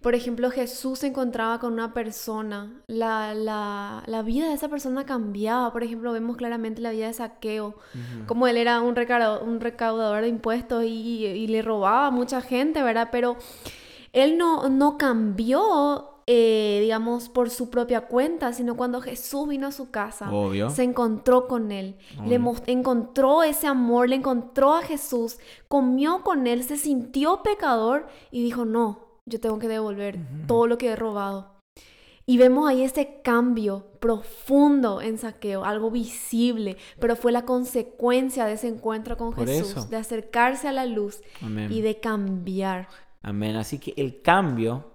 por 0.02 0.14
ejemplo, 0.16 0.52
Jesús 0.52 1.00
se 1.00 1.08
encontraba 1.08 1.60
con 1.60 1.74
una 1.74 1.94
persona, 1.94 2.84
la, 2.88 3.34
la, 3.34 4.04
la 4.06 4.22
vida 4.22 4.50
de 4.50 4.54
esa 4.54 4.70
persona 4.70 5.06
cambiaba. 5.06 5.72
Por 5.72 5.84
ejemplo, 5.84 6.12
vemos 6.12 6.38
claramente 6.38 6.82
la 6.82 6.92
vida 6.92 7.08
de 7.08 7.14
Saqueo, 7.14 7.76
como 8.28 8.48
él 8.48 8.58
era 8.58 8.82
un, 8.82 8.96
recaudador, 8.96 9.48
un 9.48 9.60
recaudador 9.62 10.22
de 10.22 10.28
impuestos 10.28 10.84
y, 10.84 11.26
y 11.26 11.48
le 11.48 11.62
robaba 11.62 12.08
a 12.08 12.12
mucha 12.12 12.42
gente, 12.42 12.84
¿verdad? 12.84 13.10
Pero 13.12 13.38
él 14.14 14.38
no, 14.38 14.70
no 14.70 14.98
cambió, 14.98 16.13
eh, 16.26 16.80
digamos, 16.82 17.28
por 17.30 17.50
su 17.50 17.70
propia 17.70 18.02
cuenta, 18.02 18.54
sino 18.54 18.76
cuando 18.78 19.02
Jesús 19.02 19.48
vino 19.50 19.68
a 19.68 19.72
su 19.72 19.92
casa 19.92 20.32
Obvio. 20.32 20.70
se 20.70 20.84
encontró 20.84 21.48
con 21.48 21.72
él, 21.72 21.98
le 22.26 22.38
Obvio. 22.38 22.56
encontró 22.68 23.44
ese 23.44 23.68
amor, 23.68 24.10
le 24.10 24.16
encontró 24.16 24.74
a 24.76 24.82
Jesús, 24.84 25.38
comió 25.68 26.22
con 26.22 26.48
él, 26.48 26.64
se 26.64 26.78
sintió 26.78 27.42
pecador 27.44 28.08
y 28.32 28.42
dijo, 28.44 28.64
no, 28.66 29.00
yo 29.26 29.40
tengo 29.40 29.60
que 29.60 29.68
devolver 29.68 30.18
todo 30.48 30.68
lo 30.68 30.78
que 30.78 30.88
he 30.90 30.96
robado. 30.96 31.52
Y 32.26 32.38
vemos 32.38 32.70
ahí 32.70 32.84
ese 32.84 33.20
cambio 33.22 33.86
profundo 34.00 35.02
en 35.02 35.18
saqueo, 35.18 35.66
algo 35.66 35.92
visible, 35.92 36.78
pero 36.98 37.18
fue 37.18 37.34
la 37.34 37.44
consecuencia 37.44 38.46
de 38.46 38.54
ese 38.54 38.70
encuentro 38.70 39.18
con 39.18 39.34
Por 39.34 39.46
Jesús, 39.46 39.72
eso. 39.72 39.86
de 39.88 39.98
acercarse 39.98 40.70
a 40.70 40.72
la 40.72 40.86
luz 40.86 41.22
Amén. 41.42 41.70
y 41.70 41.82
de 41.82 42.00
cambiar. 42.00 42.88
Amén. 43.22 43.58
Así 43.58 43.78
que 43.78 43.94
el 43.98 44.22
cambio 44.22 44.93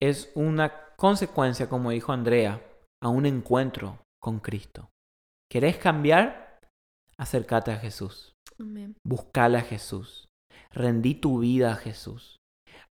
es 0.00 0.30
una 0.34 0.72
consecuencia, 0.96 1.68
como 1.68 1.90
dijo 1.90 2.12
Andrea, 2.12 2.62
a 3.02 3.08
un 3.08 3.26
encuentro 3.26 3.98
con 4.20 4.40
Cristo. 4.40 4.90
¿Querés 5.50 5.76
cambiar? 5.76 6.58
Acércate 7.18 7.72
a 7.72 7.78
Jesús. 7.78 8.32
Amén. 8.58 8.96
Buscale 9.04 9.58
a 9.58 9.62
Jesús. 9.62 10.28
Rendí 10.70 11.14
tu 11.14 11.40
vida 11.40 11.72
a 11.72 11.76
Jesús. 11.76 12.36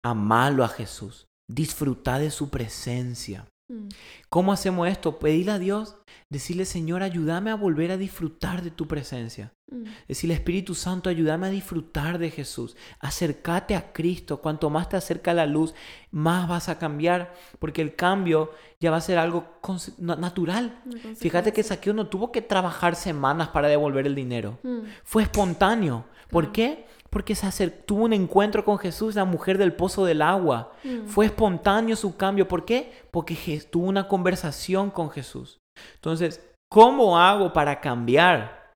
Amalo 0.03 0.63
a 0.63 0.69
Jesús. 0.69 1.27
Disfruta 1.49 2.19
de 2.19 2.31
su 2.31 2.49
presencia. 2.49 3.47
Mm. 3.69 3.89
¿Cómo 4.30 4.53
hacemos 4.53 4.88
esto? 4.88 5.19
Pedirle 5.19 5.51
a 5.51 5.60
Dios, 5.60 5.95
decirle, 6.30 6.65
Señor, 6.65 7.03
ayúdame 7.03 7.51
a 7.51 7.56
volver 7.56 7.91
a 7.91 7.97
disfrutar 7.97 8.62
de 8.62 8.71
tu 8.71 8.88
presencia. 8.88 9.53
Mm. 9.69 9.84
Decirle, 10.08 10.36
Espíritu 10.36 10.73
Santo, 10.73 11.10
ayúdame 11.10 11.47
a 11.47 11.49
disfrutar 11.49 12.17
de 12.17 12.32
Jesús. 12.32 12.77
Acércate 12.99 13.75
a 13.75 13.91
Cristo. 13.91 14.41
Cuanto 14.41 14.69
más 14.69 14.89
te 14.89 14.97
acerca 14.97 15.32
a 15.32 15.36
la 15.36 15.45
luz, 15.45 15.73
más 16.12 16.47
vas 16.47 16.69
a 16.69 16.80
cambiar, 16.80 17.34
porque 17.60 17.82
el 17.82 17.95
cambio 17.95 18.51
ya 18.80 18.91
va 18.91 18.97
a 18.97 19.01
ser 19.01 19.17
algo 19.17 19.60
natural. 19.97 20.82
Fíjate 21.17 21.53
que. 21.53 21.63
Saqueo 21.63 21.93
no 21.93 22.08
tuvo 22.08 22.32
que 22.32 22.41
trabajar 22.41 22.95
semanas 22.95 23.49
para 23.49 23.67
devolver 23.67 24.08
el 24.08 24.15
dinero. 24.15 24.60
Mm. 24.63 24.80
Fue 25.03 25.23
espontáneo. 25.23 26.06
¿Por 26.30 26.51
qué? 26.51 26.86
Porque 27.09 27.35
se 27.35 27.47
acer- 27.47 27.83
tuvo 27.85 28.03
un 28.05 28.13
encuentro 28.13 28.63
con 28.65 28.77
Jesús, 28.77 29.15
la 29.15 29.25
mujer 29.25 29.57
del 29.57 29.73
pozo 29.73 30.05
del 30.05 30.21
agua. 30.21 30.73
Mm. 30.83 31.07
Fue 31.07 31.25
espontáneo 31.27 31.95
su 31.95 32.17
cambio. 32.17 32.47
¿Por 32.47 32.65
qué? 32.65 32.91
Porque 33.11 33.35
tuvo 33.71 33.87
una 33.87 34.07
conversación 34.07 34.91
con 34.91 35.09
Jesús. 35.09 35.57
Entonces, 35.95 36.41
¿cómo 36.69 37.17
hago 37.19 37.53
para 37.53 37.79
cambiar? 37.79 38.71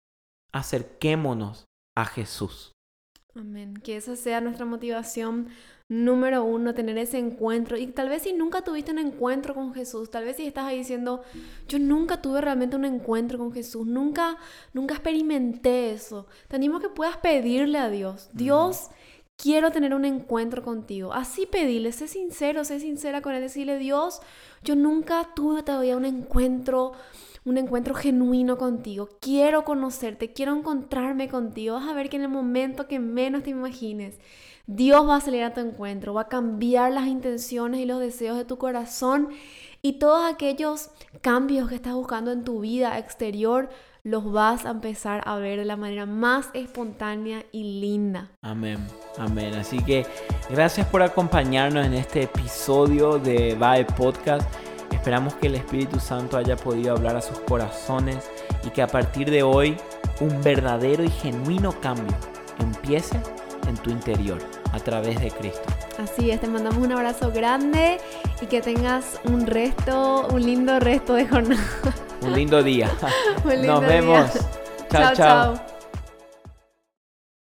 Acerquémonos 0.53 1.65
a 1.97 2.05
Jesús. 2.05 2.70
Amén. 3.35 3.75
Que 3.75 3.95
esa 3.95 4.15
sea 4.15 4.41
nuestra 4.41 4.65
motivación 4.65 5.47
número 5.91 6.45
uno, 6.45 6.73
tener 6.73 6.97
ese 6.97 7.17
encuentro. 7.17 7.77
Y 7.77 7.87
tal 7.87 8.07
vez 8.07 8.21
si 8.23 8.31
nunca 8.31 8.61
tuviste 8.61 8.91
un 8.91 8.99
encuentro 8.99 9.53
con 9.53 9.73
Jesús, 9.73 10.09
tal 10.09 10.23
vez 10.23 10.37
si 10.37 10.47
estás 10.47 10.65
ahí 10.65 10.77
diciendo, 10.77 11.21
yo 11.67 11.79
nunca 11.79 12.21
tuve 12.21 12.39
realmente 12.39 12.77
un 12.77 12.85
encuentro 12.85 13.37
con 13.37 13.51
Jesús, 13.51 13.85
nunca, 13.85 14.37
nunca 14.73 14.93
experimenté 14.93 15.91
eso. 15.91 16.27
Te 16.47 16.55
animo 16.55 16.77
a 16.77 16.81
que 16.81 16.87
puedas 16.87 17.17
pedirle 17.17 17.77
a 17.77 17.89
Dios, 17.89 18.29
Dios, 18.31 18.89
quiero 19.41 19.71
tener 19.71 19.93
un 19.93 20.05
encuentro 20.05 20.61
contigo. 20.61 21.13
Así 21.13 21.45
pedirle, 21.45 21.91
sé 21.91 22.07
sincero, 22.07 22.63
sé 22.63 22.79
sincera 22.79 23.21
con 23.21 23.33
él, 23.33 23.41
decirle, 23.41 23.79
Dios, 23.79 24.21
yo 24.63 24.75
nunca 24.75 25.29
tuve 25.35 25.63
todavía 25.63 25.97
un 25.97 26.05
encuentro 26.05 26.93
un 27.43 27.57
encuentro 27.57 27.95
genuino 27.95 28.55
contigo. 28.55 29.09
Quiero 29.19 29.63
conocerte, 29.63 30.31
quiero 30.31 30.55
encontrarme 30.55 31.27
contigo. 31.27 31.73
Vas 31.73 31.89
a 31.89 31.93
ver 31.93 32.07
que 32.07 32.17
en 32.17 32.21
el 32.21 32.29
momento 32.29 32.87
que 32.87 32.99
menos 32.99 33.41
te 33.41 33.49
imagines, 33.49 34.19
Dios 34.67 35.07
va 35.07 35.15
a 35.15 35.21
salir 35.21 35.43
a 35.43 35.53
tu 35.53 35.59
encuentro, 35.59 36.13
va 36.13 36.21
a 36.21 36.27
cambiar 36.27 36.91
las 36.91 37.07
intenciones 37.07 37.81
y 37.81 37.85
los 37.85 37.99
deseos 37.99 38.37
de 38.37 38.45
tu 38.45 38.59
corazón 38.59 39.29
y 39.81 39.93
todos 39.93 40.31
aquellos 40.31 40.91
cambios 41.21 41.67
que 41.67 41.75
estás 41.75 41.93
buscando 41.93 42.31
en 42.31 42.43
tu 42.43 42.59
vida 42.59 42.99
exterior 42.99 43.69
los 44.03 44.31
vas 44.31 44.65
a 44.65 44.71
empezar 44.71 45.21
a 45.25 45.35
ver 45.37 45.59
de 45.59 45.65
la 45.65 45.77
manera 45.77 46.05
más 46.05 46.49
espontánea 46.53 47.43
y 47.51 47.79
linda. 47.79 48.31
Amén, 48.41 48.79
amén. 49.17 49.53
Así 49.55 49.77
que 49.83 50.05
gracias 50.49 50.87
por 50.87 51.01
acompañarnos 51.03 51.85
en 51.85 51.93
este 51.93 52.23
episodio 52.23 53.19
de 53.19 53.55
VAE 53.55 53.85
Podcast. 53.85 54.49
Esperamos 54.91 55.33
que 55.35 55.47
el 55.47 55.55
Espíritu 55.55 55.99
Santo 55.99 56.37
haya 56.37 56.55
podido 56.55 56.95
hablar 56.95 57.15
a 57.15 57.21
sus 57.21 57.39
corazones 57.39 58.29
y 58.65 58.69
que 58.69 58.81
a 58.81 58.87
partir 58.87 59.29
de 59.29 59.43
hoy 59.43 59.77
un 60.19 60.41
verdadero 60.41 61.03
y 61.03 61.09
genuino 61.09 61.79
cambio 61.79 62.15
empiece 62.59 63.19
en 63.67 63.75
tu 63.77 63.89
interior 63.89 64.39
a 64.73 64.79
través 64.79 65.19
de 65.19 65.31
Cristo. 65.31 65.61
Así 65.97 66.31
es, 66.31 66.41
te 66.41 66.47
mandamos 66.47 66.83
un 66.83 66.91
abrazo 66.91 67.31
grande 67.31 67.99
y 68.41 68.45
que 68.47 68.61
tengas 68.61 69.19
un 69.23 69.45
resto, 69.45 70.27
un 70.27 70.41
lindo 70.41 70.79
resto 70.79 71.13
de 71.13 71.27
jornada. 71.27 71.63
Un 72.21 72.33
lindo 72.35 72.61
día. 72.63 72.91
Un 73.43 73.51
lindo 73.51 73.73
Nos 73.73 73.81
día. 73.81 73.89
vemos. 73.89 74.31
chao. 74.91 75.13
chao. 75.13 75.15
chao. 75.15 75.70